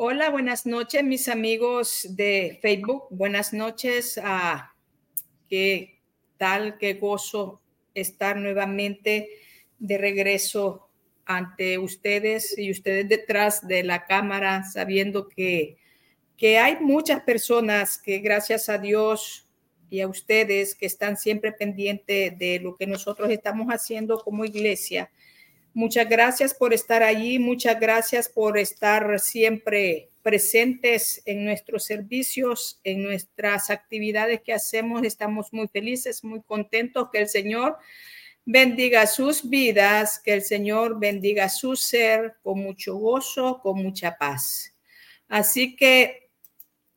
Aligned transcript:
Hola, 0.00 0.30
buenas 0.30 0.64
noches, 0.64 1.02
mis 1.02 1.26
amigos 1.26 2.06
de 2.10 2.60
Facebook. 2.62 3.08
Buenas 3.10 3.52
noches. 3.52 4.16
a 4.22 4.72
qué 5.48 5.98
tal, 6.36 6.78
qué 6.78 6.94
gozo 6.94 7.60
estar 7.94 8.36
nuevamente 8.36 9.28
de 9.80 9.98
regreso 9.98 10.88
ante 11.24 11.78
ustedes 11.78 12.56
y 12.56 12.70
ustedes 12.70 13.08
detrás 13.08 13.66
de 13.66 13.82
la 13.82 14.06
cámara, 14.06 14.62
sabiendo 14.62 15.28
que, 15.28 15.78
que 16.36 16.58
hay 16.58 16.76
muchas 16.78 17.22
personas 17.22 17.98
que 17.98 18.20
gracias 18.20 18.68
a 18.68 18.78
Dios 18.78 19.48
y 19.90 20.00
a 20.00 20.06
ustedes 20.06 20.76
que 20.76 20.86
están 20.86 21.16
siempre 21.16 21.50
pendientes 21.50 22.38
de 22.38 22.60
lo 22.60 22.76
que 22.76 22.86
nosotros 22.86 23.30
estamos 23.30 23.66
haciendo 23.66 24.22
como 24.22 24.44
iglesia 24.44 25.10
Muchas 25.74 26.08
gracias 26.08 26.54
por 26.54 26.74
estar 26.74 27.02
allí, 27.02 27.38
muchas 27.38 27.78
gracias 27.78 28.28
por 28.28 28.58
estar 28.58 29.20
siempre 29.20 30.10
presentes 30.22 31.22
en 31.24 31.44
nuestros 31.44 31.84
servicios, 31.84 32.80
en 32.84 33.02
nuestras 33.02 33.70
actividades 33.70 34.40
que 34.42 34.52
hacemos. 34.52 35.02
Estamos 35.04 35.52
muy 35.52 35.68
felices, 35.68 36.24
muy 36.24 36.42
contentos 36.42 37.08
que 37.10 37.18
el 37.18 37.28
Señor 37.28 37.78
bendiga 38.44 39.06
sus 39.06 39.48
vidas, 39.48 40.18
que 40.18 40.32
el 40.32 40.42
Señor 40.42 40.98
bendiga 40.98 41.48
su 41.48 41.76
ser 41.76 42.36
con 42.42 42.60
mucho 42.60 42.96
gozo, 42.96 43.60
con 43.62 43.82
mucha 43.82 44.16
paz. 44.16 44.74
Así 45.28 45.76
que 45.76 46.30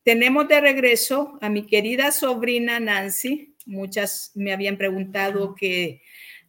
tenemos 0.02 0.48
de 0.48 0.60
regreso 0.60 1.38
a 1.40 1.48
mi 1.48 1.66
querida 1.66 2.10
sobrina 2.10 2.80
Nancy. 2.80 3.54
Muchas 3.66 4.32
me 4.34 4.52
habían 4.52 4.76
preguntado 4.76 5.54
que 5.54 6.02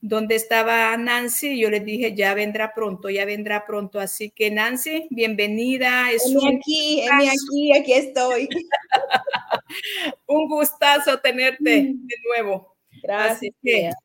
dónde 0.04 0.36
estaba 0.36 0.96
Nancy. 0.98 1.58
Yo 1.58 1.70
les 1.70 1.86
dije, 1.86 2.14
ya 2.14 2.34
vendrá 2.34 2.74
pronto, 2.74 3.10
ya 3.10 3.24
vendrá 3.24 3.66
pronto. 3.66 4.00
Así 4.00 4.30
que 4.32 4.52
Nancy, 4.52 5.08
bienvenida. 5.10 6.12
Es 6.12 6.26
aquí, 6.26 7.02
aquí, 7.08 7.78
aquí 7.78 7.94
estoy. 7.94 8.50
un 10.28 10.50
gustazo 10.50 11.20
tenerte 11.20 11.84
mm. 11.84 12.06
de 12.06 12.16
nuevo. 12.28 12.76
Gracias. 13.02 13.96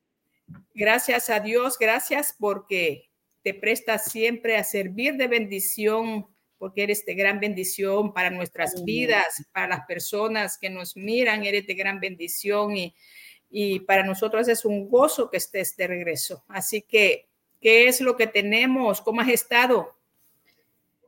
gracias 0.72 1.30
a 1.30 1.40
Dios, 1.40 1.76
gracias 1.78 2.34
porque 2.38 3.10
te 3.42 3.52
prestas 3.52 4.10
siempre 4.10 4.56
a 4.56 4.64
servir 4.64 5.16
de 5.16 5.26
bendición, 5.26 6.26
porque 6.58 6.84
eres 6.84 7.04
de 7.06 7.14
gran 7.14 7.40
bendición 7.40 8.12
para 8.12 8.30
nuestras 8.30 8.84
vidas, 8.84 9.44
para 9.52 9.68
las 9.68 9.86
personas 9.86 10.58
que 10.58 10.70
nos 10.70 10.96
miran, 10.96 11.44
eres 11.44 11.66
de 11.66 11.74
gran 11.74 11.98
bendición 11.98 12.76
y 12.76 12.94
y 13.50 13.80
para 13.80 14.04
nosotros 14.04 14.48
es 14.48 14.64
un 14.64 14.88
gozo 14.88 15.30
que 15.30 15.38
estés 15.38 15.76
de 15.76 15.86
regreso. 15.86 16.44
Así 16.48 16.82
que, 16.82 17.26
¿qué 17.60 17.88
es 17.88 18.00
lo 18.00 18.16
que 18.16 18.26
tenemos? 18.26 19.00
¿Cómo 19.00 19.20
has 19.20 19.28
estado? 19.28 19.94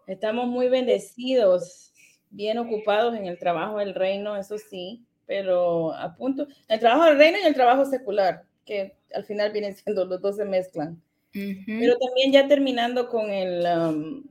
Estamos 0.07 0.47
muy 0.47 0.69
bendecidos, 0.69 1.93
bien 2.31 2.59
ocupados 2.59 3.15
en 3.17 3.27
el 3.27 3.39
trabajo 3.39 3.79
del 3.79 3.95
reino, 3.95 4.37
eso 4.37 4.59
sí, 4.59 5.05
pero 5.27 5.93
a 5.95 6.17
punto, 6.17 6.47
el 6.69 6.81
trabajo 6.81 7.05
del 7.05 7.19
reino 7.19 7.39
y 7.39 7.47
el 7.47 7.55
trabajo 7.55 7.85
secular, 7.85 8.45
que 8.65 8.97
al 9.15 9.25
final 9.25 9.53
vienen 9.53 9.77
siendo 9.77 10.05
los 10.05 10.21
dos 10.21 10.37
se 10.37 10.45
mezclan. 10.45 11.01
Pero 11.33 11.97
también 11.97 12.33
ya 12.33 12.49
terminando 12.49 13.09
con 13.09 13.31
el, 13.31 13.65
um, 13.65 14.25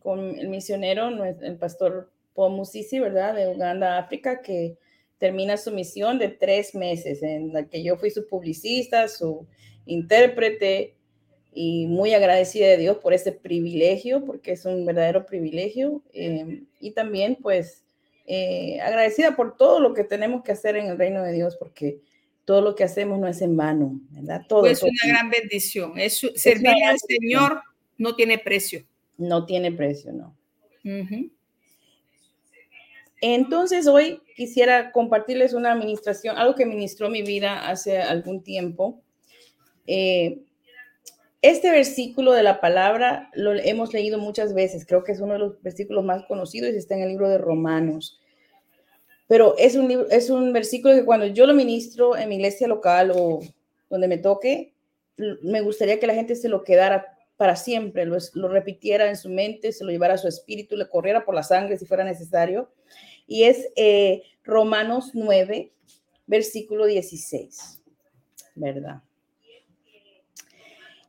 con 0.00 0.38
el 0.38 0.48
misionero, 0.48 1.08
el 1.24 1.56
pastor 1.56 2.10
Paul 2.34 2.52
Musisi, 2.52 3.00
¿verdad? 3.00 3.34
De 3.34 3.48
Uganda, 3.48 3.96
África, 3.96 4.42
que 4.42 4.76
termina 5.18 5.56
su 5.56 5.72
misión 5.72 6.18
de 6.18 6.28
tres 6.28 6.74
meses, 6.74 7.22
en 7.22 7.52
la 7.52 7.66
que 7.68 7.82
yo 7.82 7.96
fui 7.96 8.10
su 8.10 8.26
publicista, 8.26 9.08
su 9.08 9.46
intérprete, 9.86 10.96
y 11.56 11.86
muy 11.86 12.12
agradecida 12.12 12.68
de 12.68 12.76
Dios 12.76 12.98
por 12.98 13.14
ese 13.14 13.32
privilegio, 13.32 14.22
porque 14.26 14.52
es 14.52 14.66
un 14.66 14.84
verdadero 14.84 15.24
privilegio, 15.24 16.02
em, 16.12 16.66
y 16.80 16.90
también 16.90 17.38
pues 17.40 17.82
eh, 18.26 18.78
agradecida 18.82 19.36
por 19.36 19.56
todo 19.56 19.80
lo 19.80 19.94
que 19.94 20.04
tenemos 20.04 20.42
que 20.42 20.52
hacer 20.52 20.76
en 20.76 20.88
el 20.88 20.98
reino 20.98 21.22
de 21.22 21.32
Dios, 21.32 21.56
porque 21.56 22.00
todo 22.44 22.60
lo 22.60 22.74
que 22.74 22.84
hacemos 22.84 23.18
no 23.18 23.26
es 23.26 23.40
en 23.40 23.56
vano, 23.56 23.98
¿verdad? 24.10 24.42
Todo 24.46 24.66
es 24.66 24.82
una 24.82 24.92
gran 25.06 25.30
bendición. 25.30 25.98
Es, 25.98 26.20
servir 26.34 26.74
al 26.86 26.98
Señor 26.98 27.62
no 27.96 28.14
tiene 28.14 28.38
precio. 28.38 28.84
No 29.16 29.46
tiene 29.46 29.72
precio, 29.72 30.12
no. 30.12 30.36
Entonces 33.20 33.86
hoy 33.86 34.20
quisiera 34.36 34.92
compartirles 34.92 35.54
una 35.54 35.72
administración, 35.72 36.36
algo 36.36 36.54
que 36.54 36.66
ministró 36.66 37.08
mi 37.08 37.22
vida 37.22 37.68
hace 37.68 37.98
algún 37.98 38.42
tiempo. 38.42 39.00
Eh, 39.86 40.42
este 41.42 41.70
versículo 41.70 42.32
de 42.32 42.42
la 42.42 42.60
palabra 42.60 43.30
lo 43.34 43.54
hemos 43.54 43.92
leído 43.92 44.18
muchas 44.18 44.52
veces, 44.52 44.84
creo 44.86 45.04
que 45.04 45.12
es 45.12 45.20
uno 45.20 45.34
de 45.34 45.38
los 45.38 45.62
versículos 45.62 46.04
más 46.04 46.24
conocidos 46.26 46.72
y 46.72 46.76
está 46.76 46.94
en 46.94 47.02
el 47.02 47.08
libro 47.10 47.28
de 47.28 47.38
Romanos. 47.38 48.20
Pero 49.28 49.54
es 49.58 49.76
un, 49.76 50.06
es 50.10 50.30
un 50.30 50.52
versículo 50.52 50.94
que 50.94 51.04
cuando 51.04 51.26
yo 51.26 51.46
lo 51.46 51.54
ministro 51.54 52.16
en 52.16 52.28
mi 52.28 52.36
iglesia 52.36 52.68
local 52.68 53.12
o 53.14 53.40
donde 53.88 54.08
me 54.08 54.18
toque, 54.18 54.72
me 55.16 55.62
gustaría 55.62 55.98
que 55.98 56.06
la 56.06 56.14
gente 56.14 56.36
se 56.36 56.48
lo 56.48 56.62
quedara 56.62 57.15
para 57.36 57.56
siempre, 57.56 58.06
lo, 58.06 58.16
lo 58.34 58.48
repitiera 58.48 59.08
en 59.08 59.16
su 59.16 59.28
mente, 59.28 59.72
se 59.72 59.84
lo 59.84 59.90
llevara 59.90 60.14
a 60.14 60.18
su 60.18 60.28
espíritu, 60.28 60.76
le 60.76 60.88
corriera 60.88 61.24
por 61.24 61.34
la 61.34 61.42
sangre 61.42 61.76
si 61.76 61.86
fuera 61.86 62.04
necesario 62.04 62.70
y 63.26 63.44
es 63.44 63.68
eh, 63.76 64.22
Romanos 64.44 65.10
9, 65.14 65.72
versículo 66.26 66.86
16, 66.86 67.80
¿verdad? 68.54 69.02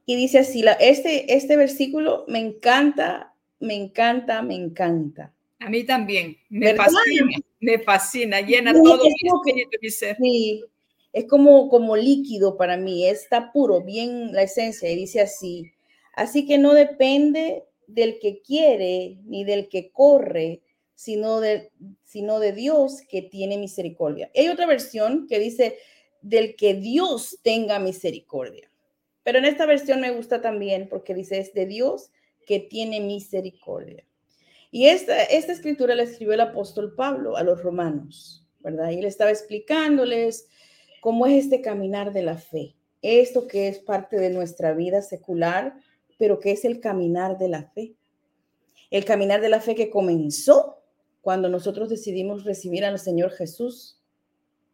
Y 0.05 0.15
dice 0.15 0.39
así, 0.39 0.61
la, 0.61 0.73
este, 0.73 1.35
este 1.35 1.57
versículo 1.57 2.25
me 2.27 2.39
encanta, 2.39 3.33
me 3.59 3.75
encanta, 3.75 4.41
me 4.41 4.55
encanta. 4.55 5.33
A 5.59 5.69
mí 5.69 5.83
también, 5.85 6.38
me 6.49 6.75
fascina, 6.75 7.38
me 7.59 7.79
fascina, 7.79 8.41
llena 8.41 8.73
todo 8.73 9.03
mi 9.03 9.09
espíritu, 9.09 10.15
Sí, 10.19 10.63
es 11.11 11.25
como, 11.25 11.67
como 11.67 11.95
líquido 11.95 12.57
para 12.57 12.77
mí, 12.77 13.05
está 13.05 13.51
puro, 13.51 13.81
bien 13.81 14.31
la 14.33 14.44
esencia, 14.44 14.89
y 14.89 14.95
dice 14.95 15.21
así, 15.21 15.71
así 16.17 16.45
que 16.45 16.57
no 16.57 16.73
depende 16.73 17.63
del 17.85 18.19
que 18.19 18.41
quiere 18.41 19.19
ni 19.23 19.45
del 19.45 19.69
que 19.69 19.91
corre, 19.91 20.61
sino 20.95 21.39
de, 21.39 21.72
sino 22.03 22.39
de 22.39 22.51
Dios 22.51 23.01
que 23.07 23.22
tiene 23.22 23.57
misericordia. 23.57 24.29
Hay 24.35 24.50
otra 24.50 24.66
versión 24.66 25.27
que 25.27 25.39
dice 25.39 25.77
del 26.22 26.56
que 26.56 26.73
Dios 26.73 27.38
tenga 27.44 27.79
misericordia. 27.79 28.69
Pero 29.23 29.38
en 29.38 29.45
esta 29.45 29.66
versión 29.66 30.01
me 30.01 30.11
gusta 30.11 30.41
también 30.41 30.89
porque 30.89 31.13
dice 31.13 31.38
es 31.38 31.53
de 31.53 31.67
Dios 31.67 32.09
que 32.47 32.59
tiene 32.59 33.00
misericordia. 33.00 34.03
Y 34.72 34.88
esta, 34.88 35.22
esta 35.23 35.51
escritura 35.51 35.95
la 35.95 36.03
escribió 36.03 36.33
el 36.33 36.41
apóstol 36.41 36.95
Pablo 36.95 37.38
a 37.38 37.44
los 37.44 37.61
romanos, 37.61 38.44
¿verdad? 38.61 38.89
Y 38.89 39.00
él 39.00 39.06
estaba 39.06 39.29
explicándoles 39.29 40.47
cómo 41.00 41.27
es 41.27 41.44
este 41.44 41.61
caminar 41.61 42.11
de 42.11 42.23
la 42.23 42.38
fe, 42.38 42.75
esto 43.03 43.47
que 43.47 43.67
es 43.67 43.77
parte 43.77 44.17
de 44.17 44.31
nuestra 44.31 44.73
vida 44.73 45.03
secular, 45.03 45.75
pero 46.17 46.39
que 46.39 46.51
es 46.51 46.66
el 46.66 46.79
caminar 46.79 47.38
de 47.38 47.50
la 47.50 47.63
fe. 47.63 47.95
El 48.89 49.05
caminar 49.05 49.41
de 49.41 49.50
la 49.50 49.61
fe 49.61 49.75
que 49.75 49.89
comenzó 49.89 50.78
cuando 51.22 51.50
nosotros 51.50 51.89
decidimos 51.89 52.45
recibir 52.45 52.85
al 52.85 53.00
Señor 53.00 53.31
Jesús 53.31 54.00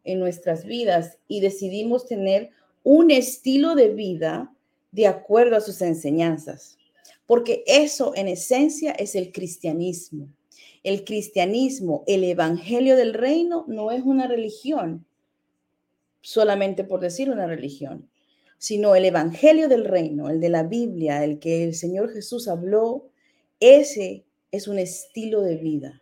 en 0.04 0.20
nuestras 0.20 0.64
vidas 0.64 1.18
y 1.26 1.40
decidimos 1.40 2.06
tener 2.06 2.50
un 2.82 3.10
estilo 3.10 3.74
de 3.74 3.88
vida 3.88 4.54
de 4.92 5.06
acuerdo 5.06 5.56
a 5.56 5.60
sus 5.60 5.82
enseñanzas. 5.82 6.78
Porque 7.26 7.64
eso 7.66 8.12
en 8.14 8.28
esencia 8.28 8.92
es 8.92 9.14
el 9.14 9.32
cristianismo. 9.32 10.28
El 10.82 11.04
cristianismo, 11.04 12.04
el 12.06 12.24
evangelio 12.24 12.96
del 12.96 13.14
reino, 13.14 13.64
no 13.66 13.90
es 13.90 14.02
una 14.02 14.28
religión, 14.28 15.06
solamente 16.20 16.84
por 16.84 17.00
decir 17.00 17.30
una 17.30 17.46
religión, 17.46 18.08
sino 18.64 18.94
el 18.94 19.04
evangelio 19.04 19.68
del 19.68 19.84
reino, 19.84 20.30
el 20.30 20.40
de 20.40 20.48
la 20.48 20.62
Biblia, 20.62 21.24
el 21.24 21.38
que 21.38 21.64
el 21.64 21.74
Señor 21.74 22.12
Jesús 22.12 22.48
habló, 22.48 23.10
ese 23.60 24.24
es 24.50 24.68
un 24.68 24.78
estilo 24.78 25.42
de 25.42 25.56
vida 25.56 26.00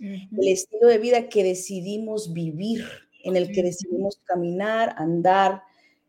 el 0.00 0.48
estilo 0.48 0.88
de 0.88 0.98
vida 0.98 1.28
que 1.28 1.44
decidimos 1.44 2.32
vivir, 2.32 2.84
en 3.22 3.36
el 3.36 3.52
que 3.52 3.62
decidimos 3.62 4.18
caminar, 4.24 4.94
andar, 4.96 5.62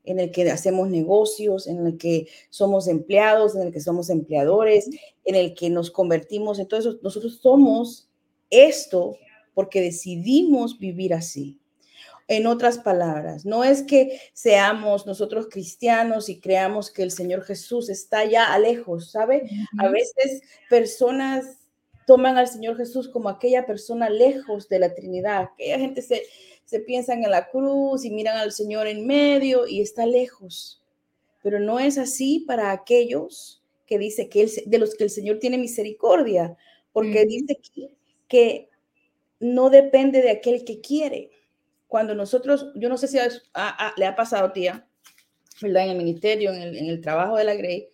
en 0.04 0.20
el 0.20 0.32
que 0.32 0.50
hacemos 0.50 0.90
negocios, 0.90 1.68
en 1.68 1.86
el 1.86 1.98
que 1.98 2.28
somos 2.50 2.88
empleados, 2.88 3.56
en 3.56 3.64
el 3.64 3.74
que 3.74 3.82
somos 3.82 4.10
empleadores, 4.10 4.90
en 5.26 5.36
el 5.36 5.54
que 5.54 5.70
nos 5.70 5.92
convertimos. 5.92 6.58
Entonces, 6.58 6.96
nosotros 7.04 7.40
somos 7.42 8.10
esto 8.50 9.18
porque 9.54 9.82
decidimos 9.82 10.80
vivir 10.80 11.14
así. 11.14 11.60
En 12.32 12.48
otras 12.48 12.78
palabras, 12.78 13.46
no 13.46 13.66
es 13.66 13.84
que 13.84 14.22
seamos 14.32 15.06
nosotros 15.06 15.50
cristianos 15.52 16.30
y 16.30 16.40
creamos 16.40 16.90
que 16.90 17.04
el 17.04 17.12
Señor 17.12 17.44
Jesús 17.44 17.90
está 17.90 18.24
ya 18.24 18.54
a 18.54 18.58
lejos, 18.58 19.12
¿sabe? 19.12 19.50
A 19.78 19.90
veces 19.90 20.42
personas 20.70 21.58
toman 22.08 22.38
al 22.38 22.48
Señor 22.48 22.78
Jesús 22.78 23.10
como 23.10 23.28
aquella 23.28 23.66
persona 23.66 24.10
lejos 24.10 24.70
de 24.70 24.80
la 24.80 24.96
Trinidad. 24.96 25.50
Aquella 25.54 25.78
gente 25.78 26.02
se, 26.02 26.24
se 26.64 26.80
piensa 26.80 27.14
en 27.14 27.30
la 27.30 27.50
cruz 27.50 28.06
y 28.06 28.12
miran 28.12 28.38
al 28.38 28.54
Señor 28.54 28.88
en 28.88 29.06
medio 29.06 29.68
y 29.68 29.82
está 29.82 30.06
lejos. 30.06 30.82
Pero 31.44 31.60
no 31.60 31.82
es 31.82 31.98
así 31.98 32.46
para 32.48 32.72
aquellos 32.72 33.62
que 33.86 34.00
dice 34.00 34.30
que 34.30 34.50
de 34.66 34.78
los 34.78 34.96
que 34.96 35.04
el 35.04 35.10
Señor 35.10 35.40
tiene 35.40 35.58
misericordia, 35.58 36.56
porque 36.94 37.26
dice 37.26 37.60
que 38.30 38.70
no 39.42 39.70
depende 39.70 40.22
de 40.22 40.32
aquel 40.32 40.64
que 40.64 40.80
quiere. 40.80 41.30
Cuando 41.92 42.16
nosotros, 42.16 42.72
yo 42.76 42.88
no 42.88 42.98
sé 42.98 43.10
si 43.10 43.18
le 43.18 44.06
ha 44.06 44.16
pasado, 44.16 44.54
tía, 44.54 44.88
¿verdad? 45.62 45.84
En 45.84 45.90
el 45.90 45.98
ministerio, 45.98 46.54
en 46.54 46.74
el, 46.74 47.02
trabajo 47.02 47.36
de 47.36 47.44
la 47.44 47.54
Grey, 47.54 47.90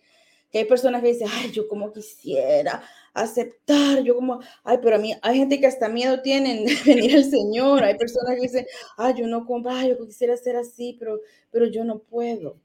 que 0.52 0.58
hay 0.58 0.66
personas 0.66 1.02
que 1.02 1.08
dicen, 1.08 1.26
ay, 1.28 1.50
yo 1.50 1.66
como 1.66 1.92
quisiera 1.92 2.80
aceptar, 3.12 4.04
yo 4.04 4.14
como, 4.14 4.38
ay, 4.62 4.78
pero 4.80 4.94
a 4.94 4.98
mí, 5.00 5.14
hay 5.20 5.38
gente 5.38 5.58
que 5.58 5.66
hasta 5.66 5.88
miedo 5.88 6.22
tienen 6.22 6.64
de 6.64 6.76
venir 6.86 7.16
al 7.16 7.24
Señor, 7.24 7.82
hay 7.82 7.96
personas 7.96 8.36
que 8.36 8.42
dicen, 8.42 8.66
ay, 8.96 9.14
yo 9.18 9.26
no 9.26 9.44
como, 9.44 9.68
ay, 9.68 9.88
yo 9.88 10.06
quisiera 10.06 10.36
ser 10.36 10.54
así, 10.54 10.96
pero, 10.96 11.18
pero 11.50 11.66
yo 11.66 11.82
no 11.82 11.98
puedo. 11.98 12.56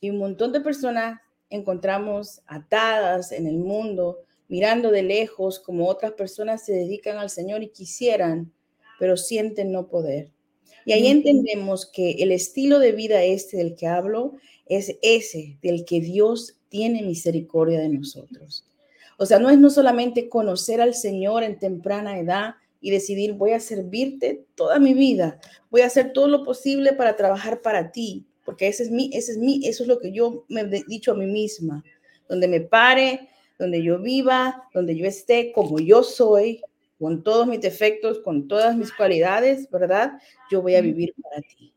Y 0.00 0.08
un 0.08 0.16
montón 0.16 0.50
de 0.52 0.62
personas 0.62 1.20
encontramos 1.50 2.40
atadas 2.46 3.32
en 3.32 3.46
el 3.46 3.58
mundo, 3.58 4.22
mirando 4.48 4.90
de 4.90 5.02
lejos 5.02 5.60
como 5.60 5.86
otras 5.90 6.12
personas 6.12 6.64
se 6.64 6.72
dedican 6.72 7.18
al 7.18 7.28
Señor 7.28 7.62
y 7.62 7.68
quisieran, 7.68 8.50
pero 8.98 9.18
sienten 9.18 9.70
no 9.70 9.88
poder. 9.88 10.33
Y 10.84 10.92
ahí 10.92 11.06
entendemos 11.06 11.86
que 11.86 12.12
el 12.12 12.30
estilo 12.32 12.78
de 12.78 12.92
vida 12.92 13.22
este 13.22 13.56
del 13.56 13.74
que 13.74 13.86
hablo 13.86 14.34
es 14.66 14.96
ese 15.02 15.58
del 15.62 15.84
que 15.84 16.00
Dios 16.00 16.56
tiene 16.68 17.02
misericordia 17.02 17.80
de 17.80 17.88
nosotros. 17.88 18.66
O 19.16 19.26
sea, 19.26 19.38
no 19.38 19.50
es 19.50 19.58
no 19.58 19.70
solamente 19.70 20.28
conocer 20.28 20.80
al 20.80 20.94
Señor 20.94 21.42
en 21.42 21.58
temprana 21.58 22.18
edad 22.18 22.54
y 22.80 22.90
decidir 22.90 23.32
voy 23.34 23.52
a 23.52 23.60
servirte 23.60 24.44
toda 24.54 24.78
mi 24.78 24.92
vida, 24.92 25.38
voy 25.70 25.82
a 25.82 25.86
hacer 25.86 26.12
todo 26.12 26.28
lo 26.28 26.44
posible 26.44 26.92
para 26.92 27.16
trabajar 27.16 27.62
para 27.62 27.92
ti, 27.92 28.26
porque 28.44 28.68
ese 28.68 28.82
es 28.82 28.90
mi, 28.90 29.10
ese 29.14 29.32
es 29.32 29.38
mi, 29.38 29.66
eso 29.66 29.84
es 29.84 29.88
lo 29.88 29.98
que 29.98 30.12
yo 30.12 30.44
me 30.48 30.62
he 30.62 30.84
dicho 30.86 31.12
a 31.12 31.14
mí 31.14 31.26
misma, 31.26 31.82
donde 32.28 32.46
me 32.46 32.60
pare, 32.60 33.28
donde 33.58 33.82
yo 33.82 34.00
viva, 34.00 34.64
donde 34.74 34.96
yo 34.96 35.06
esté 35.06 35.52
como 35.52 35.78
yo 35.78 36.02
soy, 36.02 36.60
con 36.98 37.22
todos 37.22 37.46
mis 37.46 37.60
defectos, 37.60 38.20
con 38.20 38.48
todas 38.48 38.76
mis 38.76 38.92
cualidades, 38.92 39.70
¿verdad? 39.70 40.12
Yo 40.50 40.62
voy 40.62 40.76
a 40.76 40.80
vivir 40.80 41.14
para 41.22 41.42
ti. 41.42 41.72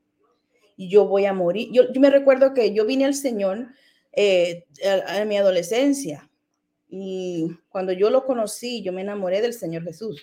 Y 0.76 0.90
yo 0.90 1.08
voy 1.08 1.26
a 1.26 1.34
morir. 1.34 1.70
Yo, 1.72 1.84
me 2.00 2.10
recuerdo 2.10 2.54
que 2.54 2.74
yo 2.74 2.86
vine 2.86 3.06
al 3.06 3.16
Señor 3.16 3.68
eh, 4.14 4.66
en 4.82 5.28
mi 5.28 5.38
adolescencia 5.38 6.30
y 6.90 7.48
cuando 7.70 7.92
yo 7.92 8.10
lo 8.10 8.26
conocí, 8.26 8.82
yo 8.82 8.94
me 8.94 9.02
enamoré 9.02 9.42
del 9.42 9.54
Señor 9.54 9.84
Jesús. 9.84 10.22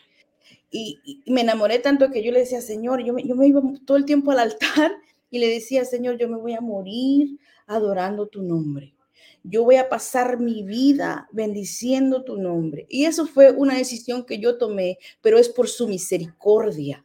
Y, 0.70 1.22
me 1.26 1.42
enamoré 1.42 1.78
tanto 1.78 2.10
que 2.10 2.22
yo 2.22 2.32
le 2.32 2.40
decía, 2.40 2.60
Señor, 2.60 3.04
yo 3.04 3.12
me, 3.12 3.22
yo 3.22 3.36
me 3.36 3.46
iba 3.46 3.62
todo 3.86 3.96
el 3.96 4.04
tiempo 4.04 4.30
al 4.30 4.38
altar 4.40 4.92
y 5.30 5.38
le 5.38 5.48
decía, 5.48 5.84
Señor, 5.84 6.16
yo 6.18 6.28
me 6.28 6.36
voy 6.36 6.54
a 6.54 6.60
morir 6.60 7.38
adorando 7.66 8.26
tu 8.26 8.42
nombre. 8.42 8.93
Yo 9.44 9.62
voy 9.62 9.76
a 9.76 9.88
pasar 9.88 10.40
mi 10.40 10.62
vida 10.64 11.28
bendiciendo 11.30 12.24
tu 12.24 12.36
nombre. 12.36 12.86
Y 12.88 13.04
eso 13.04 13.26
fue 13.26 13.52
una 13.52 13.76
decisión 13.76 14.24
que 14.24 14.38
yo 14.38 14.58
tomé, 14.58 14.98
pero 15.20 15.38
es 15.38 15.48
por 15.48 15.68
su 15.68 15.86
misericordia. 15.86 17.04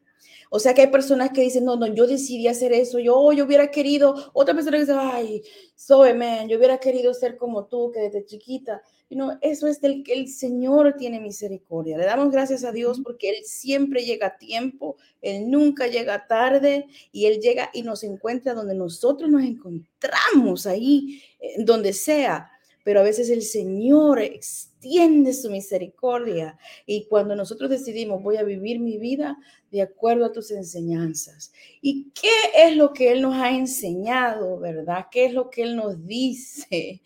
O 0.49 0.59
sea 0.59 0.73
que 0.73 0.81
hay 0.81 0.87
personas 0.87 1.29
que 1.29 1.41
dicen, 1.41 1.65
no, 1.65 1.75
no, 1.75 1.85
yo 1.87 2.07
decidí 2.07 2.47
hacer 2.47 2.73
eso, 2.73 2.97
yo, 2.97 3.15
oh, 3.15 3.31
yo 3.33 3.45
hubiera 3.45 3.69
querido, 3.69 4.31
otra 4.33 4.55
persona 4.55 4.77
que 4.77 4.81
dice, 4.81 4.95
ay, 4.97 5.43
soy 5.75 6.15
man, 6.15 6.49
yo 6.49 6.57
hubiera 6.57 6.79
querido 6.79 7.13
ser 7.13 7.37
como 7.37 7.65
tú, 7.65 7.91
que 7.91 7.99
desde 7.99 8.25
chiquita. 8.25 8.81
No, 9.09 9.37
eso 9.41 9.67
es 9.67 9.81
del 9.81 10.03
que 10.03 10.13
el 10.13 10.27
Señor 10.27 10.95
tiene 10.97 11.19
misericordia. 11.19 11.97
Le 11.97 12.05
damos 12.05 12.31
gracias 12.31 12.63
a 12.63 12.71
Dios 12.71 13.01
porque 13.03 13.29
Él 13.29 13.37
siempre 13.43 14.03
llega 14.05 14.27
a 14.27 14.37
tiempo, 14.37 14.97
Él 15.21 15.49
nunca 15.49 15.87
llega 15.87 16.27
tarde 16.27 16.85
y 17.11 17.25
Él 17.25 17.39
llega 17.39 17.69
y 17.73 17.81
nos 17.81 18.03
encuentra 18.03 18.53
donde 18.53 18.75
nosotros 18.75 19.29
nos 19.29 19.43
encontramos, 19.43 20.67
ahí, 20.67 21.23
donde 21.57 21.93
sea 21.93 22.51
pero 22.89 23.01
a 23.01 23.03
veces 23.03 23.29
el 23.29 23.43
Señor 23.43 24.19
extiende 24.19 25.33
su 25.33 25.51
misericordia 25.51 26.57
y 26.87 27.05
cuando 27.05 27.35
nosotros 27.35 27.69
decidimos 27.69 28.23
voy 28.23 28.37
a 28.37 28.43
vivir 28.43 28.79
mi 28.79 28.97
vida 28.97 29.37
de 29.69 29.83
acuerdo 29.83 30.25
a 30.25 30.31
tus 30.31 30.49
enseñanzas. 30.49 31.51
¿Y 31.81 32.11
qué 32.19 32.31
es 32.55 32.75
lo 32.75 32.91
que 32.93 33.11
Él 33.11 33.21
nos 33.21 33.35
ha 33.35 33.51
enseñado, 33.51 34.57
verdad? 34.59 35.05
¿Qué 35.11 35.25
es 35.25 35.33
lo 35.33 35.51
que 35.51 35.61
Él 35.61 35.75
nos 35.75 36.05
dice? 36.05 37.01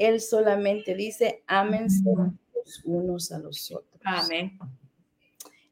Él 0.00 0.22
solamente 0.22 0.94
dice, 0.94 1.42
ámense 1.46 2.02
los 2.54 2.82
unos 2.84 3.30
a 3.32 3.38
los 3.38 3.70
otros. 3.70 4.00
Amén. 4.02 4.58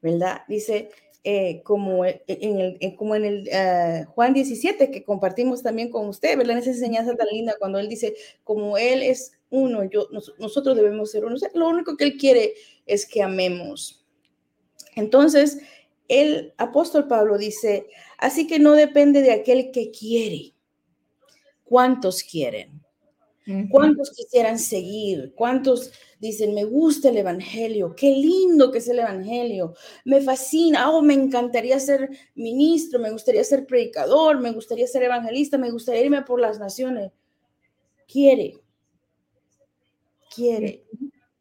¿Verdad? 0.03 0.43
Dice, 0.47 0.91
eh, 1.25 1.63
como 1.65 2.05
en 2.05 2.21
el, 2.27 2.97
como 2.97 3.17
en 3.17 3.25
el 3.25 3.49
eh, 3.51 4.05
Juan 4.09 4.35
17 4.35 4.91
que 4.91 5.03
compartimos 5.03 5.63
también 5.63 5.91
con 5.91 6.07
usted, 6.09 6.37
¿verdad? 6.37 6.53
En 6.53 6.59
esa 6.59 6.71
enseñanza 6.71 7.17
tan 7.17 7.29
linda 7.29 7.57
cuando 7.59 7.79
él 7.79 7.89
dice, 7.89 8.15
como 8.45 8.77
él 8.77 9.03
es 9.03 9.33
uno, 9.49 9.85
yo, 9.85 10.09
nosotros 10.39 10.77
debemos 10.77 11.11
ser 11.11 11.25
uno. 11.25 11.37
lo 11.55 11.69
único 11.71 11.97
que 11.97 12.05
él 12.05 12.19
quiere 12.19 12.53
es 12.85 13.07
que 13.07 13.23
amemos. 13.23 14.05
Entonces, 14.95 15.59
el 16.07 16.53
apóstol 16.59 17.09
Pablo 17.09 17.39
dice, 17.39 17.87
así 18.19 18.47
que 18.47 18.59
no 18.59 18.73
depende 18.73 19.23
de 19.23 19.33
aquel 19.33 19.71
que 19.71 19.91
quiere. 19.91 20.53
¿Cuántos 21.65 22.23
quieren? 22.23 22.83
¿Cuántos 23.71 24.11
quisieran 24.11 24.59
seguir? 24.59 25.33
¿Cuántos 25.35 25.93
dicen, 26.21 26.55
me 26.55 26.65
gusta 26.65 27.09
el 27.09 27.17
Evangelio? 27.17 27.95
Qué 27.97 28.11
lindo 28.11 28.71
que 28.71 28.79
es 28.79 28.89
el 28.89 28.99
Evangelio. 28.99 29.75
Me 30.05 30.21
fascina. 30.21 30.91
Oh, 30.91 31.03
me 31.03 31.15
encantaría 31.15 31.81
ser 31.81 32.11
ministro, 32.35 32.99
me 32.99 33.11
gustaría 33.11 33.45
ser 33.45 33.67
predicador, 33.67 34.41
me 34.41 34.53
gustaría 34.53 34.87
ser 34.87 35.03
evangelista, 35.05 35.59
me 35.59 35.71
gustaría 35.71 36.05
irme 36.05 36.23
por 36.23 36.41
las 36.41 36.59
naciones. 36.59 37.13
Quiere 38.07 38.61
quiere. 40.39 40.85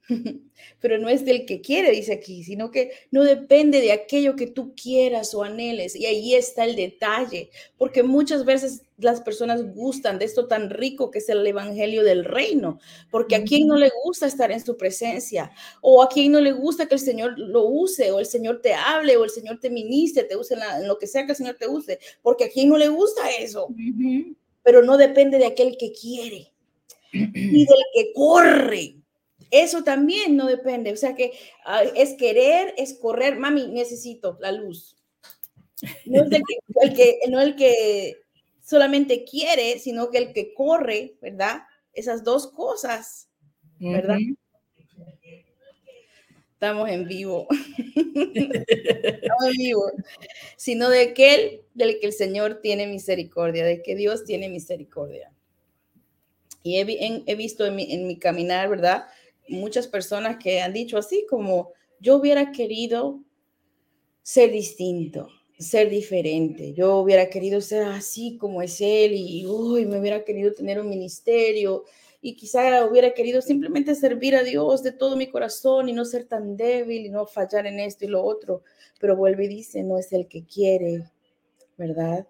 Pero 0.79 0.97
no 0.97 1.09
es 1.09 1.25
del 1.25 1.45
que 1.45 1.61
quiere, 1.61 1.91
dice 1.91 2.13
aquí, 2.13 2.43
sino 2.43 2.71
que 2.71 2.91
no 3.11 3.23
depende 3.23 3.81
de 3.81 3.91
aquello 3.91 4.35
que 4.35 4.47
tú 4.47 4.73
quieras 4.75 5.33
o 5.33 5.43
anheles. 5.43 5.95
Y 5.95 6.05
ahí 6.05 6.35
está 6.35 6.65
el 6.65 6.75
detalle, 6.75 7.49
porque 7.77 8.03
muchas 8.03 8.45
veces 8.45 8.83
las 8.97 9.21
personas 9.21 9.73
gustan 9.73 10.17
de 10.17 10.25
esto 10.25 10.47
tan 10.47 10.69
rico 10.69 11.11
que 11.11 11.19
es 11.19 11.29
el 11.29 11.45
Evangelio 11.45 12.03
del 12.03 12.25
Reino, 12.25 12.79
porque 13.11 13.35
a 13.35 13.43
quien 13.43 13.67
no 13.67 13.75
le 13.75 13.91
gusta 14.03 14.25
estar 14.27 14.51
en 14.51 14.63
su 14.63 14.77
presencia, 14.77 15.51
o 15.81 16.01
a 16.01 16.09
quien 16.09 16.31
no 16.31 16.39
le 16.39 16.51
gusta 16.51 16.87
que 16.87 16.95
el 16.95 17.01
Señor 17.01 17.37
lo 17.37 17.65
use, 17.65 18.11
o 18.11 18.19
el 18.19 18.25
Señor 18.25 18.61
te 18.61 18.73
hable, 18.73 19.17
o 19.17 19.23
el 19.23 19.29
Señor 19.29 19.59
te 19.59 19.69
ministre, 19.69 20.23
te 20.23 20.35
use 20.35 20.55
en, 20.55 20.87
lo 20.87 20.97
que 20.97 21.07
sea 21.07 21.25
que 21.25 21.33
el 21.33 21.37
Señor 21.37 21.55
te 21.59 21.67
use, 21.67 21.99
porque 22.21 22.45
a 22.45 22.49
quien 22.49 22.69
no 22.69 22.77
le 22.77 22.87
gusta 22.87 23.29
eso. 23.39 23.67
Pero 24.63 24.83
no 24.83 24.97
depende 24.97 25.37
de 25.37 25.45
aquel 25.45 25.77
que 25.77 25.91
quiere 25.91 26.51
y 27.11 27.65
del 27.65 27.83
que 27.93 28.13
corre. 28.13 28.95
Eso 29.51 29.83
también 29.83 30.35
no 30.35 30.47
depende. 30.47 30.91
O 30.91 30.97
sea 30.97 31.15
que 31.15 31.33
ah, 31.65 31.83
es 31.95 32.13
querer, 32.13 32.73
es 32.77 32.93
correr. 32.93 33.37
Mami, 33.37 33.67
necesito 33.67 34.37
la 34.39 34.51
luz. 34.51 34.97
No 36.05 36.23
es 36.23 36.31
el 36.81 36.93
que, 36.95 37.19
no 37.29 37.39
el 37.39 37.55
que 37.55 38.17
solamente 38.63 39.23
quiere, 39.23 39.79
sino 39.79 40.09
que 40.09 40.17
el 40.17 40.33
que 40.33 40.53
corre, 40.53 41.15
¿verdad? 41.21 41.61
Esas 41.93 42.23
dos 42.23 42.47
cosas, 42.51 43.29
¿verdad? 43.79 44.17
Estamos 46.57 46.89
en 46.89 47.07
vivo. 47.07 47.47
Estamos 48.15 49.45
en 49.45 49.57
vivo. 49.57 49.91
Sino 50.55 50.89
de 50.89 51.01
aquel 51.01 51.61
del 51.75 51.99
que 51.99 52.07
el 52.07 52.13
Señor 52.13 52.61
tiene 52.61 52.87
misericordia, 52.87 53.63
de 53.63 53.83
que 53.83 53.95
Dios 53.95 54.25
tiene 54.25 54.49
misericordia. 54.49 55.31
Y 56.63 56.79
he, 56.79 57.35
visto 57.35 57.65
en 57.65 57.75
mi, 57.75 58.17
caminar, 58.17 58.69
¿verdad? 58.69 59.05
Muchas 59.49 59.87
personas 59.87 60.37
que 60.37 60.61
han 60.61 60.73
dicho 60.73 60.97
así 60.97 61.25
como, 61.29 61.71
yo 61.99 62.17
hubiera 62.17 62.51
querido 62.51 63.23
ser 64.21 64.51
distinto, 64.51 65.29
ser 65.57 65.89
diferente. 65.89 66.73
Yo 66.73 66.97
hubiera 66.97 67.29
querido 67.29 67.61
ser 67.61 67.83
así 67.83 68.37
como 68.37 68.61
es 68.61 68.81
él 68.81 69.13
y 69.13 69.45
uy, 69.45 69.85
me 69.85 69.99
hubiera 69.99 70.23
querido 70.23 70.53
tener 70.53 70.79
un 70.79 70.89
ministerio 70.89 71.85
y 72.21 72.35
quizá 72.35 72.85
hubiera 72.85 73.13
querido 73.13 73.41
simplemente 73.41 73.95
servir 73.95 74.35
a 74.35 74.43
Dios 74.43 74.83
de 74.83 74.91
todo 74.91 75.15
mi 75.15 75.27
corazón 75.27 75.87
y 75.87 75.93
no 75.93 76.03
ser 76.03 76.25
tan 76.25 76.57
débil 76.57 77.05
y 77.05 77.09
no 77.09 77.25
fallar 77.25 77.67
en 77.67 77.79
esto 77.79 78.05
y 78.05 78.09
lo 78.09 78.23
otro. 78.23 78.63
Pero 78.99 79.15
vuelve 79.15 79.45
y 79.45 79.49
dice, 79.49 79.83
no 79.83 79.97
es 79.97 80.11
el 80.11 80.27
que 80.27 80.43
quiere, 80.45 81.09
¿verdad? 81.77 82.27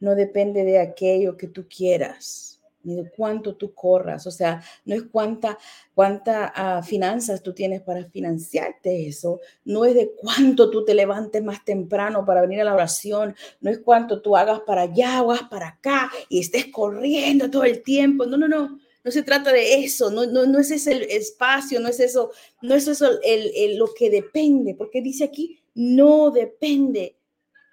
No 0.00 0.14
depende 0.14 0.64
de 0.64 0.78
aquello 0.78 1.36
que 1.36 1.48
tú 1.48 1.66
quieras 1.68 2.47
ni 2.82 2.94
de 2.96 3.10
cuánto 3.10 3.56
tú 3.56 3.74
corras, 3.74 4.26
o 4.26 4.30
sea, 4.30 4.62
no 4.84 4.94
es 4.94 5.02
cuánta, 5.04 5.58
cuánta 5.94 6.52
ah, 6.54 6.82
finanzas 6.82 7.42
tú 7.42 7.52
tienes 7.52 7.82
para 7.82 8.04
financiarte 8.04 9.06
eso, 9.06 9.40
no 9.64 9.84
es 9.84 9.94
de 9.94 10.12
cuánto 10.16 10.70
tú 10.70 10.84
te 10.84 10.94
levantes 10.94 11.42
más 11.42 11.64
temprano 11.64 12.24
para 12.24 12.40
venir 12.40 12.60
a 12.60 12.64
la 12.64 12.74
oración, 12.74 13.34
no 13.60 13.70
es 13.70 13.78
cuánto 13.78 14.22
tú 14.22 14.36
hagas 14.36 14.60
para 14.60 14.82
allá 14.82 15.22
o 15.22 15.32
hagas 15.32 15.48
para 15.48 15.68
acá 15.68 16.10
y 16.28 16.40
estés 16.40 16.66
corriendo 16.66 17.50
todo 17.50 17.64
el 17.64 17.82
tiempo, 17.82 18.26
no, 18.26 18.36
no, 18.36 18.48
no, 18.48 18.78
no 19.04 19.10
se 19.10 19.22
trata 19.22 19.52
de 19.52 19.82
eso, 19.82 20.10
no, 20.10 20.26
no, 20.26 20.46
no 20.46 20.58
es 20.58 20.70
ese 20.70 20.92
el 20.92 21.02
espacio, 21.04 21.80
no 21.80 21.88
es 21.88 22.00
eso, 22.00 22.30
no 22.62 22.74
es 22.74 22.86
eso 22.88 23.08
el, 23.22 23.78
lo 23.78 23.94
que 23.94 24.10
depende, 24.10 24.74
porque 24.74 25.00
dice 25.00 25.24
aquí, 25.24 25.60
no 25.74 26.30
depende 26.30 27.16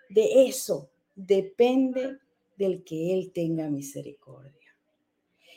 de 0.09 0.47
eso, 0.47 0.89
depende 1.15 2.19
del 2.57 2.83
que 2.83 3.13
Él 3.13 3.31
tenga 3.33 3.69
misericordia. 3.69 4.54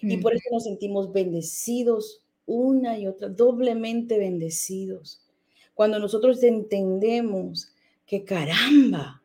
Y 0.02 0.16
por 0.18 0.34
eso 0.34 0.44
nos 0.52 0.64
sentimos 0.64 1.12
bendecidos 1.12 2.22
una 2.46 2.98
y 2.98 3.06
otra, 3.06 3.28
doblemente 3.28 4.18
bendecidos. 4.18 5.20
cuando 5.74 5.98
nosotros 6.00 6.42
entendemos 6.42 7.70
que 8.04 8.24
caramba, 8.24 9.22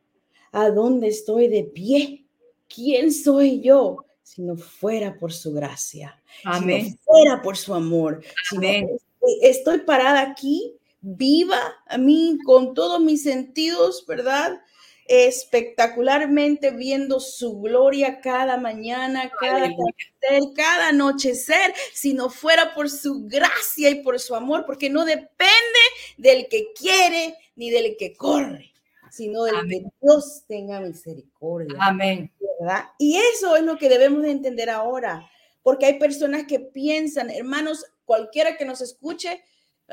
¿a 0.51 0.69
dónde 0.69 1.07
estoy 1.07 1.47
de 1.47 1.63
pie? 1.63 2.25
¿Quién 2.67 3.11
soy 3.11 3.59
yo? 3.61 4.05
Si 4.21 4.41
no 4.43 4.55
fuera 4.55 5.17
por 5.17 5.33
su 5.33 5.51
gracia, 5.53 6.21
Amén. 6.45 6.85
si 6.85 6.91
no 6.91 6.97
fuera 7.05 7.41
por 7.41 7.57
su 7.57 7.73
amor, 7.73 8.21
si 8.49 8.55
no- 8.57 8.61
Amén. 8.67 8.89
estoy 9.41 9.79
parada 9.79 10.21
aquí, 10.21 10.75
viva 11.01 11.59
a 11.87 11.97
mí 11.97 12.37
con 12.45 12.73
todos 12.75 13.01
mis 13.01 13.23
sentidos, 13.23 14.05
¿verdad? 14.07 14.61
Espectacularmente 15.07 16.71
viendo 16.71 17.19
su 17.19 17.59
gloria 17.59 18.21
cada 18.21 18.57
mañana, 18.57 19.31
cada 19.39 19.65
atardecer, 19.65 20.53
cada 20.55 20.89
anochecer, 20.89 21.73
si 21.93 22.13
no 22.13 22.29
fuera 22.29 22.73
por 22.73 22.89
su 22.89 23.25
gracia 23.25 23.89
y 23.89 24.03
por 24.03 24.19
su 24.19 24.35
amor, 24.35 24.65
porque 24.65 24.89
no 24.89 25.05
depende 25.05 25.33
del 26.17 26.47
que 26.47 26.73
quiere 26.73 27.35
ni 27.55 27.69
del 27.69 27.95
que 27.97 28.15
corre, 28.15 28.71
sino 29.11 29.43
del 29.43 29.67
que. 29.67 29.83
Dios 30.01 30.43
tenga 30.47 30.79
misericordia. 30.79 31.77
Amén. 31.81 32.31
¿verdad? 32.59 32.85
Y 32.97 33.17
eso 33.17 33.55
es 33.55 33.63
lo 33.63 33.77
que 33.77 33.89
debemos 33.89 34.23
de 34.23 34.31
entender 34.31 34.69
ahora, 34.69 35.29
porque 35.61 35.85
hay 35.85 35.99
personas 35.99 36.45
que 36.47 36.59
piensan, 36.59 37.29
hermanos, 37.29 37.85
cualquiera 38.05 38.57
que 38.57 38.65
nos 38.65 38.81
escuche, 38.81 39.43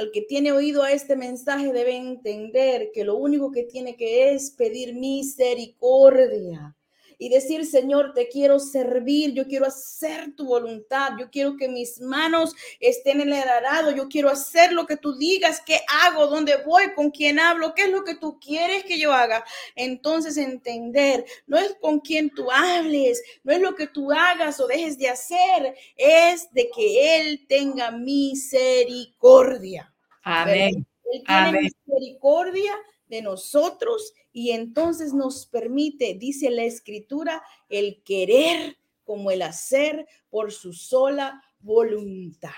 el 0.00 0.10
que 0.12 0.22
tiene 0.22 0.52
oído 0.52 0.82
a 0.82 0.92
este 0.92 1.14
mensaje 1.16 1.72
debe 1.72 1.96
entender 1.96 2.90
que 2.92 3.04
lo 3.04 3.16
único 3.16 3.52
que 3.52 3.64
tiene 3.64 3.96
que 3.96 4.32
es 4.32 4.50
pedir 4.50 4.94
misericordia 4.94 6.74
y 7.20 7.28
decir, 7.28 7.64
Señor, 7.66 8.14
te 8.14 8.28
quiero 8.28 8.58
servir, 8.58 9.34
yo 9.34 9.46
quiero 9.46 9.66
hacer 9.66 10.34
tu 10.34 10.46
voluntad, 10.46 11.10
yo 11.18 11.30
quiero 11.30 11.58
que 11.58 11.68
mis 11.68 12.00
manos 12.00 12.56
estén 12.80 13.20
en 13.20 13.34
el 13.34 13.46
arado, 13.46 13.90
yo 13.90 14.08
quiero 14.08 14.30
hacer 14.30 14.72
lo 14.72 14.86
que 14.86 14.96
tú 14.96 15.18
digas, 15.18 15.60
qué 15.64 15.80
hago, 16.06 16.28
dónde 16.28 16.56
voy, 16.64 16.94
con 16.94 17.10
quién 17.10 17.38
hablo, 17.38 17.74
qué 17.74 17.82
es 17.82 17.90
lo 17.90 18.04
que 18.04 18.14
tú 18.14 18.40
quieres 18.40 18.84
que 18.84 18.98
yo 18.98 19.12
haga. 19.12 19.44
Entonces 19.76 20.38
entender, 20.38 21.26
no 21.46 21.58
es 21.58 21.76
con 21.78 22.00
quién 22.00 22.30
tú 22.30 22.50
hables, 22.50 23.22
no 23.44 23.52
es 23.52 23.60
lo 23.60 23.74
que 23.74 23.86
tú 23.86 24.10
hagas 24.10 24.58
o 24.58 24.66
dejes 24.66 24.96
de 24.96 25.10
hacer, 25.10 25.74
es 25.96 26.50
de 26.52 26.70
que 26.74 27.20
Él 27.20 27.44
tenga 27.46 27.90
misericordia. 27.90 29.94
Amén. 30.22 30.86
Él 31.12 31.22
tiene 31.26 31.48
Amén. 31.48 31.70
misericordia 31.86 32.72
de 33.10 33.22
nosotros 33.22 34.14
y 34.32 34.52
entonces 34.52 35.12
nos 35.12 35.44
permite, 35.46 36.14
dice 36.14 36.48
la 36.48 36.62
escritura, 36.62 37.42
el 37.68 38.02
querer 38.04 38.78
como 39.04 39.30
el 39.32 39.42
hacer 39.42 40.06
por 40.30 40.52
su 40.52 40.72
sola 40.72 41.42
voluntad. 41.58 42.50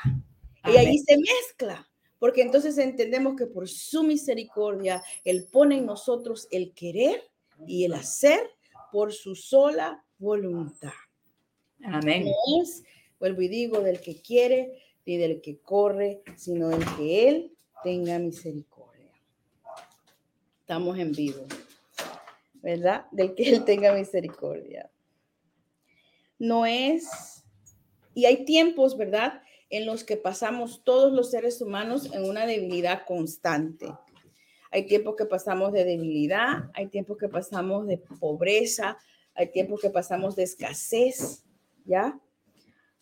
Y 0.66 0.76
ahí 0.76 0.98
se 0.98 1.16
mezcla, 1.16 1.88
porque 2.18 2.42
entonces 2.42 2.78
entendemos 2.78 3.34
que 3.34 3.46
por 3.46 3.68
su 3.68 4.04
misericordia, 4.04 5.02
Él 5.24 5.48
pone 5.50 5.78
en 5.78 5.86
nosotros 5.86 6.46
el 6.52 6.72
querer 6.74 7.22
y 7.66 7.84
el 7.84 7.94
hacer 7.94 8.40
por 8.92 9.12
su 9.12 9.34
sola 9.34 10.04
voluntad. 10.18 10.92
Amén. 11.82 12.26
No 12.26 12.62
es, 12.62 12.84
vuelvo 13.18 13.40
y 13.40 13.48
digo, 13.48 13.80
del 13.80 14.00
que 14.00 14.20
quiere 14.20 14.78
ni 15.06 15.16
del 15.16 15.40
que 15.40 15.58
corre, 15.58 16.22
sino 16.36 16.68
del 16.68 16.84
que 16.96 17.28
Él 17.28 17.56
tenga 17.82 18.18
misericordia. 18.18 18.81
Estamos 20.62 20.96
en 20.96 21.10
vivo, 21.10 21.44
¿verdad? 22.62 23.06
Del 23.10 23.34
que 23.34 23.50
Él 23.50 23.64
tenga 23.64 23.92
misericordia. 23.92 24.88
No 26.38 26.64
es, 26.66 27.42
y 28.14 28.26
hay 28.26 28.44
tiempos, 28.44 28.96
¿verdad? 28.96 29.42
En 29.70 29.86
los 29.86 30.04
que 30.04 30.16
pasamos 30.16 30.84
todos 30.84 31.12
los 31.12 31.32
seres 31.32 31.60
humanos 31.60 32.08
en 32.12 32.24
una 32.24 32.46
debilidad 32.46 33.04
constante. 33.04 33.92
Hay 34.70 34.86
tiempos 34.86 35.16
que 35.16 35.24
pasamos 35.24 35.72
de 35.72 35.84
debilidad, 35.84 36.70
hay 36.74 36.86
tiempos 36.86 37.18
que 37.18 37.28
pasamos 37.28 37.88
de 37.88 37.98
pobreza, 37.98 38.96
hay 39.34 39.50
tiempos 39.50 39.80
que 39.80 39.90
pasamos 39.90 40.36
de 40.36 40.44
escasez, 40.44 41.44
¿ya? 41.84 42.20